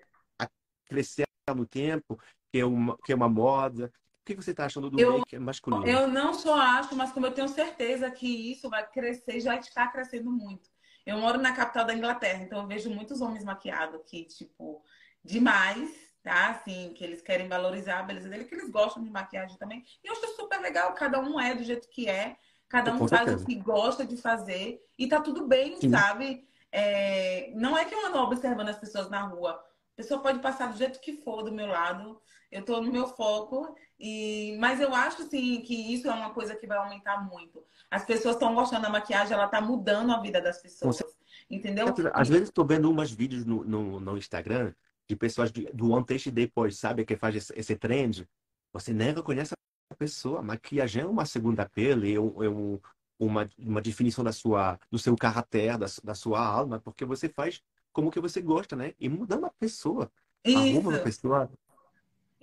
crescer 0.87 1.27
no 1.55 1.67
tempo, 1.67 2.19
que 2.53 2.61
é 2.61 2.65
uma, 2.65 2.97
que 2.99 3.13
é 3.13 3.17
uma 3.17 3.29
moda? 3.29 3.93
O 4.21 4.25
que 4.25 4.35
você 4.35 4.53
está 4.53 4.65
achando 4.65 4.89
do 4.89 4.99
eu, 4.99 5.19
make 5.19 5.39
masculino? 5.39 5.87
Eu 5.87 6.09
não 6.09 6.33
só 6.33 6.59
acho, 6.59 6.95
mas 6.97 7.13
como 7.13 7.27
eu 7.27 7.33
tenho 7.33 7.49
certeza 7.49 8.11
que 8.11 8.53
isso 8.53 8.71
vai 8.71 8.89
crescer, 8.89 9.41
já 9.41 9.57
está 9.57 9.89
crescendo 9.89 10.31
muito. 10.31 10.71
Eu 11.07 11.19
moro 11.19 11.39
na 11.39 11.53
capital 11.53 11.85
da 11.85 11.95
Inglaterra, 11.95 12.43
então 12.43 12.61
eu 12.61 12.67
vejo 12.67 12.91
muitos 12.91 13.21
homens 13.21 13.45
maquiados 13.45 14.03
que, 14.07 14.25
tipo, 14.25 14.83
demais, 15.23 15.91
tá? 16.23 16.51
Assim, 16.51 16.93
que 16.95 17.05
eles 17.05 17.21
querem 17.21 17.47
valorizar 17.49 18.01
a 18.01 18.03
beleza 18.03 18.29
dele, 18.29 18.45
que 18.45 18.55
eles 18.55 18.71
gostam 18.71 19.03
de 19.03 19.11
maquiagem 19.11 19.57
também. 19.59 19.85
E 20.03 20.09
eu 20.09 20.13
acho 20.13 20.35
super 20.37 20.61
legal, 20.61 20.95
cada 20.95 21.21
um 21.21 21.39
é 21.39 21.55
do 21.55 21.63
jeito 21.63 21.89
que 21.89 22.09
é, 22.09 22.37
cada 22.69 22.93
um 22.93 23.07
faz 23.07 23.43
o 23.43 23.45
que 23.45 23.55
gosta 23.57 24.05
de 24.05 24.17
fazer, 24.17 24.83
e 24.99 25.07
tá 25.07 25.21
tudo 25.21 25.47
bem, 25.47 25.77
Sim. 25.81 25.91
sabe? 25.91 26.49
É... 26.73 27.53
Não 27.55 27.77
é 27.77 27.85
que 27.85 27.95
eu 27.95 28.07
ando 28.07 28.19
observando 28.19 28.71
as 28.71 28.79
pessoas 28.79 29.09
na 29.09 29.23
rua. 29.23 29.63
A 29.95 29.97
pessoa 29.97 30.21
pode 30.21 30.41
passar 30.41 30.73
do 30.73 30.77
jeito 30.77 31.01
que 31.01 31.13
for 31.13 31.43
do 31.43 31.53
meu 31.53 31.69
lado, 31.69 32.21
eu 32.51 32.61
estou 32.61 32.83
no 32.83 32.91
meu 32.91 33.07
foco, 33.07 33.77
e 33.99 34.57
mas 34.59 34.81
eu 34.81 34.93
acho 34.93 35.23
assim 35.23 35.61
que 35.61 35.75
isso 35.95 36.09
é 36.09 36.13
uma 36.13 36.31
coisa 36.31 36.57
que 36.57 36.67
vai 36.67 36.77
aumentar 36.79 37.25
muito. 37.25 37.65
As 37.89 38.05
pessoas 38.05 38.35
estão 38.35 38.55
gostando 38.55 38.83
da 38.83 38.91
maquiagem, 38.91 39.35
ela 39.35 39.45
está 39.45 39.61
mudando 39.61 40.11
a 40.13 40.21
vida 40.21 40.41
das 40.41 40.61
pessoas. 40.61 41.01
Entendeu? 41.49 41.87
Às 42.13 42.29
vezes 42.29 42.49
estou 42.49 42.67
vendo 42.67 42.91
umas 42.91 43.13
vídeos 43.13 43.45
no, 43.45 43.63
no, 43.65 44.01
no, 44.01 44.19
Instagram 44.19 44.75
de 45.09 45.15
pessoas 45.15 45.53
de, 45.53 45.67
do 45.73 45.95
antes 45.95 46.27
e 46.27 46.31
depois, 46.31 46.77
sabe? 46.77 47.05
Que 47.05 47.17
faz 47.17 47.37
esse, 47.37 47.53
esse 47.57 47.77
trend. 47.77 48.29
Você 48.73 48.93
nem 48.93 49.15
reconhece 49.15 49.55
a 49.91 49.95
pessoa. 49.95 50.43
Maquiagem 50.43 51.03
é 51.03 51.07
uma 51.07 51.25
segunda 51.25 51.69
pele, 51.69 52.15
é, 52.15 52.21
um, 52.21 52.81
uma, 53.19 53.49
uma 53.59 53.81
definição 53.81 54.25
da 54.25 54.33
sua, 54.33 54.79
do 54.91 54.99
seu 54.99 55.15
caráter, 55.17 55.79
da, 55.79 55.87
da 56.03 56.15
sua 56.15 56.45
alma, 56.45 56.81
porque 56.81 57.05
você 57.05 57.29
faz 57.29 57.63
como 57.95 58.11
que 58.11 58.21
você 58.21 58.43
gosta, 58.43 58.77
né? 58.77 58.93
E 59.01 59.09
mudando 59.09 59.47
a 59.47 59.51
pessoa. 59.51 60.13
Isso. 60.45 60.59
Arruma 60.59 60.97
a 60.97 61.01
pessoa 61.01 61.51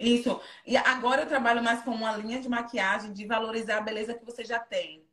isso. 0.02 0.42
E 0.66 0.76
agora 0.76 1.22
eu 1.22 1.28
trabalho 1.28 1.64
mais 1.64 1.84
com 1.84 1.92
uma 1.92 2.18
linha 2.18 2.42
de 2.42 2.50
maquiagem 2.50 3.14
de 3.14 3.26
valorizar 3.28 3.78
a 3.78 3.82
beleza 3.82 4.16
que 4.16 4.26
você 4.26 4.44
já 4.44 4.58
tem. 4.58 5.06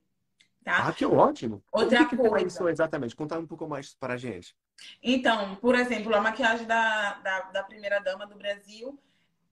Tá? 0.64 0.88
Ah, 0.88 0.92
que 0.92 1.04
ótimo. 1.04 1.62
Outra 1.70 2.06
que 2.06 2.16
coisa. 2.16 2.46
Isso 2.46 2.68
exatamente? 2.68 3.14
Contar 3.14 3.38
um 3.38 3.46
pouco 3.46 3.68
mais 3.68 3.94
para 3.94 4.14
a 4.14 4.16
gente. 4.16 4.56
Então, 5.02 5.56
por 5.56 5.74
exemplo, 5.74 6.14
a 6.14 6.20
maquiagem 6.20 6.66
da, 6.66 7.14
da, 7.14 7.40
da 7.40 7.62
primeira 7.62 8.00
dama 8.00 8.26
do 8.26 8.36
Brasil, 8.36 8.98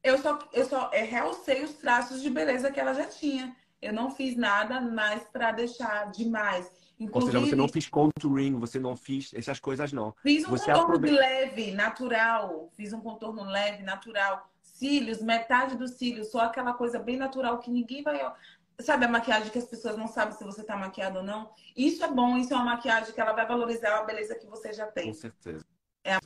eu 0.03 0.18
só, 0.18 0.38
eu 0.53 0.64
só 0.64 0.90
realcei 0.90 1.62
os 1.62 1.75
traços 1.75 2.22
de 2.22 2.31
beleza 2.31 2.70
que 2.70 2.81
ela 2.81 2.94
já 2.94 3.07
tinha. 3.07 3.55
Eu 3.81 3.93
não 3.93 4.11
fiz 4.11 4.37
nada 4.37 4.81
mais 4.81 5.25
para 5.25 5.53
deixar 5.53 6.11
demais. 6.11 6.71
Inclusive, 6.99 7.37
Ou 7.37 7.43
seja, 7.43 7.51
você 7.51 7.57
não 7.57 7.69
fez 7.69 7.89
contouring, 7.89 8.59
você 8.59 8.79
não 8.79 8.97
fez 8.97 9.31
essas 9.35 9.61
coisas, 9.61 9.93
não. 9.93 10.15
Fiz 10.23 10.47
um 10.47 10.51
você 10.51 10.73
contorno 10.73 11.11
leve, 11.11 11.73
natural. 11.73 12.71
Fiz 12.75 12.93
um 12.93 13.01
contorno 13.01 13.45
leve, 13.45 13.83
natural 13.83 14.49
cílios, 14.79 15.23
metade 15.23 15.77
dos 15.77 15.93
cílios, 15.93 16.31
só 16.31 16.41
aquela 16.41 16.75
coisa 16.75 16.99
bem 16.99 17.17
natural 17.17 17.59
que 17.59 17.71
ninguém 17.71 18.03
vai. 18.03 18.21
Sabe 18.81 19.07
a 19.07 19.09
maquiagem 19.09 19.51
que 19.51 19.59
as 19.59 19.65
pessoas 19.65 19.97
não 19.97 20.07
sabem 20.07 20.37
se 20.37 20.45
você 20.45 20.61
está 20.61 20.77
maquiado 20.77 21.21
ou 21.21 21.25
não? 21.25 21.51
Isso 21.75 22.05
é 22.05 22.12
bom, 22.12 22.37
isso 22.37 22.53
é 22.53 22.57
uma 22.57 22.77
maquiagem 22.77 23.15
que 23.15 23.21
ela 23.21 23.33
vai 23.33 23.47
valorizar 23.47 23.99
a 23.99 24.05
beleza 24.05 24.35
que 24.35 24.47
você 24.47 24.73
já 24.73 24.87
tem. 24.87 25.07
Com 25.07 25.15
certeza. 25.15 25.65
É 26.05 26.15
a... 26.15 26.21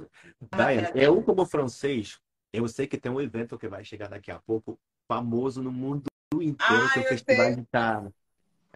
Diane, 0.56 0.90
eu 0.94 1.22
como 1.22 1.46
francês, 1.46 2.18
eu 2.52 2.66
sei 2.66 2.88
que 2.88 2.98
tem 2.98 3.10
um 3.10 3.20
evento 3.20 3.56
que 3.56 3.68
vai 3.68 3.84
chegar 3.84 4.08
daqui 4.08 4.32
a 4.32 4.40
pouco, 4.40 4.78
famoso 5.06 5.62
no 5.62 5.70
mundo 5.70 6.09
inteiro, 6.36 6.84
ah, 6.84 6.90
que 6.92 7.00
o 7.00 7.04
Festival 7.04 7.54
de 7.54 7.66
Cannes. 7.66 8.12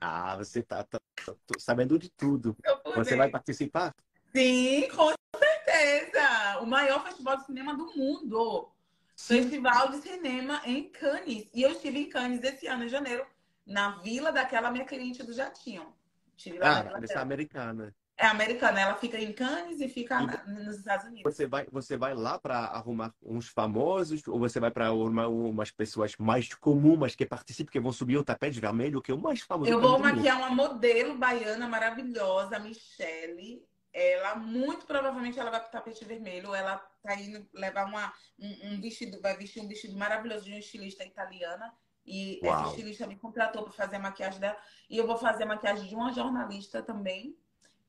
Ah, 0.00 0.36
você 0.36 0.62
tá, 0.62 0.82
tá, 0.82 1.00
tá, 1.24 1.34
sabendo 1.58 1.98
de 1.98 2.10
tudo. 2.10 2.56
Você 2.96 3.16
vai 3.16 3.30
participar? 3.30 3.94
Sim, 4.34 4.88
com 4.88 5.12
certeza. 5.38 6.60
O 6.60 6.66
maior 6.66 7.04
festival 7.04 7.36
de 7.36 7.46
cinema 7.46 7.76
do 7.76 7.86
mundo. 7.96 8.70
Festival 9.16 9.90
de 9.90 9.98
Cinema 9.98 10.60
em 10.64 10.88
Cannes. 10.90 11.48
E 11.54 11.62
eu 11.62 11.70
estive 11.70 12.00
em 12.00 12.08
Cannes 12.08 12.42
esse 12.42 12.66
ano, 12.66 12.84
em 12.84 12.88
janeiro, 12.88 13.24
na 13.64 13.98
vila 13.98 14.32
daquela 14.32 14.70
minha 14.70 14.84
cliente 14.84 15.22
do 15.22 15.32
Jatinho. 15.32 15.94
Estive 16.36 16.58
lá 16.58 16.80
ah, 16.80 17.00
essa 17.02 17.20
americana. 17.20 17.94
É 18.16 18.26
americana, 18.26 18.80
ela 18.80 18.94
fica 18.94 19.18
em 19.18 19.32
Cannes 19.32 19.80
e 19.80 19.88
fica 19.88 20.20
e 20.46 20.50
nos 20.50 20.76
Estados 20.76 21.06
Unidos. 21.06 21.34
Você 21.34 21.46
vai, 21.46 21.66
você 21.70 21.96
vai 21.96 22.14
lá 22.14 22.38
para 22.38 22.58
arrumar 22.58 23.12
uns 23.20 23.48
famosos 23.48 24.22
ou 24.28 24.38
você 24.38 24.60
vai 24.60 24.70
para 24.70 24.92
uma, 24.92 25.26
umas 25.26 25.72
pessoas 25.72 26.14
mais 26.16 26.54
comuns, 26.54 27.16
que 27.16 27.26
participam, 27.26 27.72
que 27.72 27.80
vão 27.80 27.90
subir 27.90 28.16
o 28.16 28.24
tapete 28.24 28.60
vermelho, 28.60 29.02
que 29.02 29.10
é 29.10 29.14
o 29.14 29.18
mais 29.18 29.40
famoso? 29.40 29.70
Eu 29.70 29.80
vou 29.80 29.98
maquiar 29.98 30.38
uma 30.38 30.50
modelo 30.50 31.18
baiana 31.18 31.66
maravilhosa, 31.66 32.58
Michelle 32.60 33.62
ela 33.94 34.34
muito 34.34 34.84
provavelmente 34.86 35.38
ela 35.38 35.52
vai 35.52 35.60
para 35.60 35.68
o 35.68 35.72
tapete 35.72 36.04
vermelho, 36.04 36.52
ela 36.52 36.78
tá 37.00 37.14
indo 37.14 37.46
levar 37.54 37.86
uma, 37.86 38.12
um, 38.36 38.68
um, 38.68 38.80
vestido, 38.80 39.20
vai 39.20 39.36
vestir 39.36 39.62
um 39.62 39.68
vestido 39.68 39.96
maravilhoso 39.96 40.44
de 40.44 40.50
uma 40.50 40.58
estilista 40.58 41.04
italiana. 41.04 41.72
E 42.04 42.40
Uau. 42.42 42.52
essa 42.52 42.70
estilista 42.70 43.06
me 43.06 43.16
contratou 43.16 43.62
para 43.62 43.72
fazer 43.72 43.96
a 43.96 44.00
maquiagem 44.00 44.40
dela. 44.40 44.58
E 44.90 44.98
eu 44.98 45.06
vou 45.06 45.16
fazer 45.16 45.44
a 45.44 45.46
maquiagem 45.46 45.88
de 45.88 45.94
uma 45.94 46.12
jornalista 46.12 46.82
também, 46.82 47.38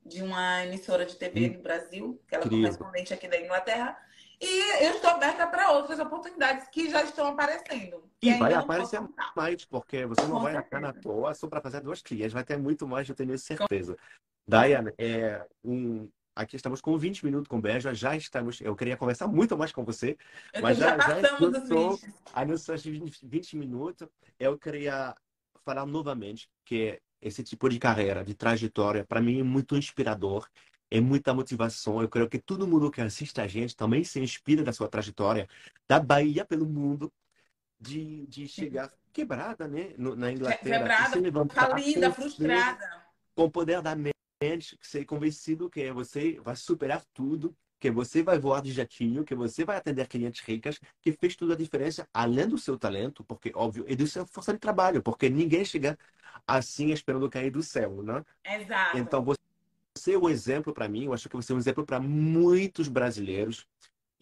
de 0.06 0.22
uma 0.22 0.64
emissora 0.64 1.06
de 1.06 1.16
TV 1.16 1.48
hum. 1.48 1.54
do 1.54 1.60
Brasil, 1.60 2.22
que 2.28 2.36
ela 2.36 2.46
é 2.46 2.50
correspondente 2.50 3.14
aqui 3.14 3.28
da 3.28 3.40
Inglaterra. 3.40 3.98
E 4.40 4.84
eu 4.86 4.96
estou 4.96 5.10
aberta 5.10 5.48
para 5.48 5.72
outras 5.72 5.98
oportunidades 5.98 6.68
que 6.68 6.90
já 6.90 7.02
estão 7.04 7.28
aparecendo. 7.28 8.04
E, 8.22 8.34
vai 8.34 8.54
aparecer 8.54 9.02
mais, 9.36 9.66
porque 9.66 10.06
você 10.06 10.22
não 10.24 10.32
Com 10.32 10.42
vai 10.42 10.54
certeza. 10.54 10.82
na 10.82 10.94
toa 10.94 11.34
só 11.34 11.48
para 11.48 11.62
fazer 11.62 11.82
duas 11.82 12.02
crias. 12.02 12.34
Vai 12.34 12.44
ter 12.44 12.58
muito 12.58 12.88
mais, 12.88 13.08
eu 13.08 13.16
tenho 13.16 13.38
certeza. 13.38 13.98
Diana, 14.48 14.94
é 14.98 15.44
um, 15.64 16.10
aqui 16.36 16.56
estamos 16.56 16.82
com 16.82 16.98
20 16.98 17.26
minutos 17.26 17.48
com 17.48 17.62
Beja, 17.62 17.94
já 17.94 18.16
estamos. 18.16 18.60
Eu 18.62 18.76
queria 18.76 18.98
conversar 18.98 19.28
muito 19.28 19.58
mais 19.58 19.72
com 19.72 19.84
você, 19.84 20.18
eu 20.54 20.62
mas 20.62 20.78
já, 20.78 20.98
já, 20.98 21.22
já 21.22 21.34
esgotou 21.34 22.00
a 22.34 22.46
nossos 22.46 22.84
20 22.84 23.58
minutos. 23.58 24.08
Eu 24.38 24.60
queria 24.60 25.16
falar 25.64 25.86
novamente 25.86 26.48
que 26.66 27.00
esse 27.26 27.44
tipo 27.44 27.68
de 27.68 27.80
carreira, 27.80 28.24
de 28.24 28.36
trajetória, 28.36 29.04
para 29.04 29.20
mim 29.20 29.40
é 29.40 29.44
muito 29.44 29.76
inspirador, 29.76 30.48
é 30.92 31.02
muita 31.02 31.34
motivação. 31.34 32.00
Eu 32.00 32.08
creio 32.08 32.30
que 32.30 32.38
todo 32.38 32.68
mundo 32.68 32.92
que 32.92 33.02
assiste 33.02 33.42
a 33.42 33.48
gente 33.48 33.76
também 33.76 34.04
se 34.04 34.20
inspira 34.20 34.64
da 34.64 34.72
sua 34.72 34.88
trajetória, 34.88 35.50
da 35.88 36.00
Bahia 36.00 36.46
pelo 36.46 36.68
mundo, 36.68 37.12
de, 37.80 38.28
de 38.28 38.48
chegar 38.48 38.94
quebrada, 39.12 39.68
né, 39.68 39.96
na 39.98 40.32
Inglaterra, 40.32 40.80
quebrada, 40.80 41.14
se 41.14 41.20
levantar, 41.20 41.70
falida, 41.70 42.12
frustrada, 42.12 43.06
com 43.34 43.46
o 43.46 43.52
poder 43.52 43.82
da 43.82 43.96
mente 43.96 44.78
ser 44.80 45.04
convencido 45.06 45.68
que 45.68 45.92
você 45.92 46.40
vai 46.42 46.56
superar 46.56 47.04
tudo, 47.12 47.56
que 47.80 47.92
você 47.92 48.24
vai 48.24 48.40
voar 48.40 48.62
de 48.62 48.72
jatinho, 48.72 49.24
que 49.24 49.36
você 49.36 49.66
vai 49.66 49.78
atender 49.78 50.08
clientes 50.08 50.42
ricas, 50.42 50.80
que 51.02 51.12
fez 51.12 51.36
toda 51.36 51.54
a 51.54 51.58
diferença, 51.58 52.08
além 52.14 52.48
do 52.48 52.58
seu 52.58 52.78
talento, 52.78 53.24
porque, 53.24 53.52
óbvio, 53.54 53.86
e 53.88 53.96
do 53.96 54.08
seu 54.08 54.26
força 54.26 54.54
de 54.54 54.60
trabalho, 54.60 55.04
porque 55.04 55.30
ninguém 55.30 55.64
chega 55.66 55.98
assim 56.48 56.92
esperando 56.92 57.30
cair 57.30 57.52
do 57.52 57.62
céu, 57.62 58.02
né? 58.02 58.24
Exato. 58.44 58.98
Então, 58.98 59.24
você 59.24 60.14
é 60.14 60.18
um 60.18 60.30
exemplo 60.30 60.74
para 60.74 60.88
mim, 60.88 61.06
eu 61.06 61.14
acho 61.14 61.30
que 61.30 61.36
você 61.36 61.52
é 61.52 61.56
um 61.56 61.60
exemplo 61.60 61.86
para 61.86 62.00
muitos 62.00 62.88
brasileiros. 62.88 63.68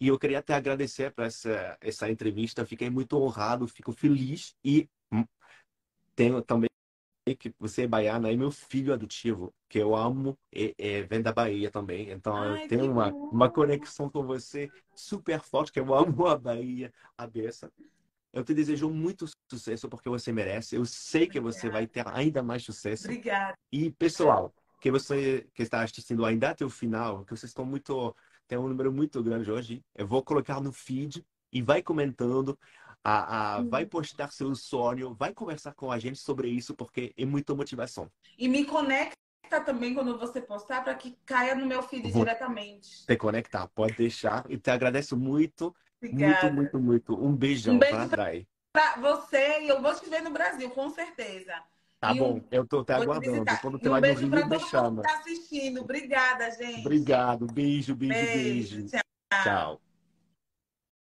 E 0.00 0.08
eu 0.08 0.18
queria 0.18 0.40
até 0.40 0.52
agradecer 0.54 1.12
por 1.12 1.24
essa, 1.24 1.78
essa 1.80 2.10
entrevista, 2.10 2.66
fiquei 2.66 2.90
muito 2.90 3.16
honrado, 3.16 3.68
fico 3.68 3.92
feliz 3.92 4.54
e 4.62 4.88
hum, 5.12 5.24
tenho 6.14 6.42
também 6.42 6.68
que 7.32 7.54
você 7.58 7.82
é 7.82 7.86
baiana 7.86 8.30
e 8.30 8.36
meu 8.36 8.50
filho 8.50 8.92
adotivo, 8.92 9.54
que 9.68 9.78
eu 9.78 9.96
amo, 9.96 10.36
é, 10.52 10.74
é, 10.76 11.02
vem 11.02 11.22
da 11.22 11.32
Bahia 11.32 11.70
também. 11.70 12.10
Então 12.10 12.36
Ai, 12.36 12.64
eu 12.64 12.68
tenho 12.68 12.90
uma, 12.90 13.08
uma 13.08 13.48
conexão 13.48 14.10
com 14.10 14.26
você 14.26 14.68
super 14.94 15.40
forte, 15.40 15.72
que 15.72 15.80
eu 15.80 15.94
amo 15.94 16.26
a 16.26 16.36
Bahia, 16.36 16.92
a 17.16 17.26
beça. 17.26 17.72
Eu 18.32 18.44
te 18.44 18.52
desejo 18.52 18.90
muito 18.90 19.26
sucesso 19.48 19.88
porque 19.88 20.08
você 20.08 20.32
merece. 20.32 20.74
Eu 20.74 20.84
sei 20.84 21.26
que 21.26 21.38
você 21.38 21.70
vai 21.70 21.86
ter 21.86 22.06
ainda 22.08 22.42
mais 22.42 22.64
sucesso. 22.64 23.04
Obrigada. 23.04 23.56
E 23.72 23.90
pessoal, 23.92 24.52
que 24.80 24.90
você 24.90 25.46
que 25.54 25.62
está 25.62 25.82
assistindo 25.82 26.24
ainda 26.26 26.50
até 26.50 26.64
o 26.64 26.68
final, 26.68 27.24
que 27.24 27.30
vocês 27.30 27.50
estão 27.50 27.64
muito 27.64 28.14
tem 28.46 28.58
um 28.58 28.68
número 28.68 28.92
muito 28.92 29.22
grande 29.22 29.50
hoje. 29.50 29.82
Eu 29.94 30.06
vou 30.06 30.22
colocar 30.22 30.60
no 30.60 30.72
feed 30.72 31.24
e 31.52 31.62
vai 31.62 31.82
comentando, 31.82 32.58
a, 33.04 33.56
a 33.56 33.58
uhum. 33.58 33.68
vai 33.68 33.84
postar 33.84 34.32
seu 34.32 34.54
sonho, 34.54 35.14
vai 35.14 35.34
conversar 35.34 35.74
com 35.74 35.92
a 35.92 35.98
gente 35.98 36.18
sobre 36.18 36.48
isso, 36.48 36.74
porque 36.74 37.12
é 37.16 37.26
muita 37.26 37.54
motivação. 37.54 38.10
E 38.38 38.48
me 38.48 38.64
conecta 38.64 39.14
também 39.64 39.92
quando 39.92 40.18
você 40.18 40.40
postar 40.40 40.82
para 40.82 40.94
que 40.94 41.16
caia 41.26 41.54
no 41.54 41.66
meu 41.66 41.82
feed 41.82 42.10
vou 42.10 42.24
diretamente. 42.24 43.04
Te 43.06 43.16
conectar, 43.16 43.68
pode 43.68 43.94
deixar. 43.94 44.46
E 44.48 44.56
te 44.56 44.70
agradeço 44.70 45.16
muito. 45.16 45.74
Obrigada. 46.02 46.50
Muito, 46.50 46.78
muito, 46.80 47.14
muito. 47.14 47.26
Um 47.26 47.36
beijão, 47.36 47.74
um 47.74 47.78
beijo 47.78 48.08
tá, 48.08 48.32
Pra 48.72 48.96
você 48.96 49.60
e 49.60 49.68
eu 49.68 49.80
vou 49.80 49.94
te 49.94 50.08
ver 50.08 50.22
no 50.22 50.30
Brasil, 50.30 50.68
com 50.70 50.88
certeza. 50.90 51.52
Tá 52.00 52.12
e 52.12 52.18
bom, 52.18 52.38
um... 52.38 52.44
eu 52.50 52.66
tô 52.66 52.82
te 52.82 52.92
aguardando. 52.92 53.44
Quando 53.60 53.78
tu 53.78 53.90
um 53.90 54.00
Rio, 54.00 54.48
me 54.48 54.58
chama. 54.60 55.02
Tá 55.02 55.18
assistindo. 55.18 55.82
Obrigada, 55.82 56.50
gente. 56.50 56.80
Obrigado. 56.80 57.46
Beijo, 57.46 57.94
beijo, 57.94 58.14
beijo. 58.14 58.76
beijo. 58.76 58.86
Tchau. 58.88 59.42
Tchau. 59.42 59.93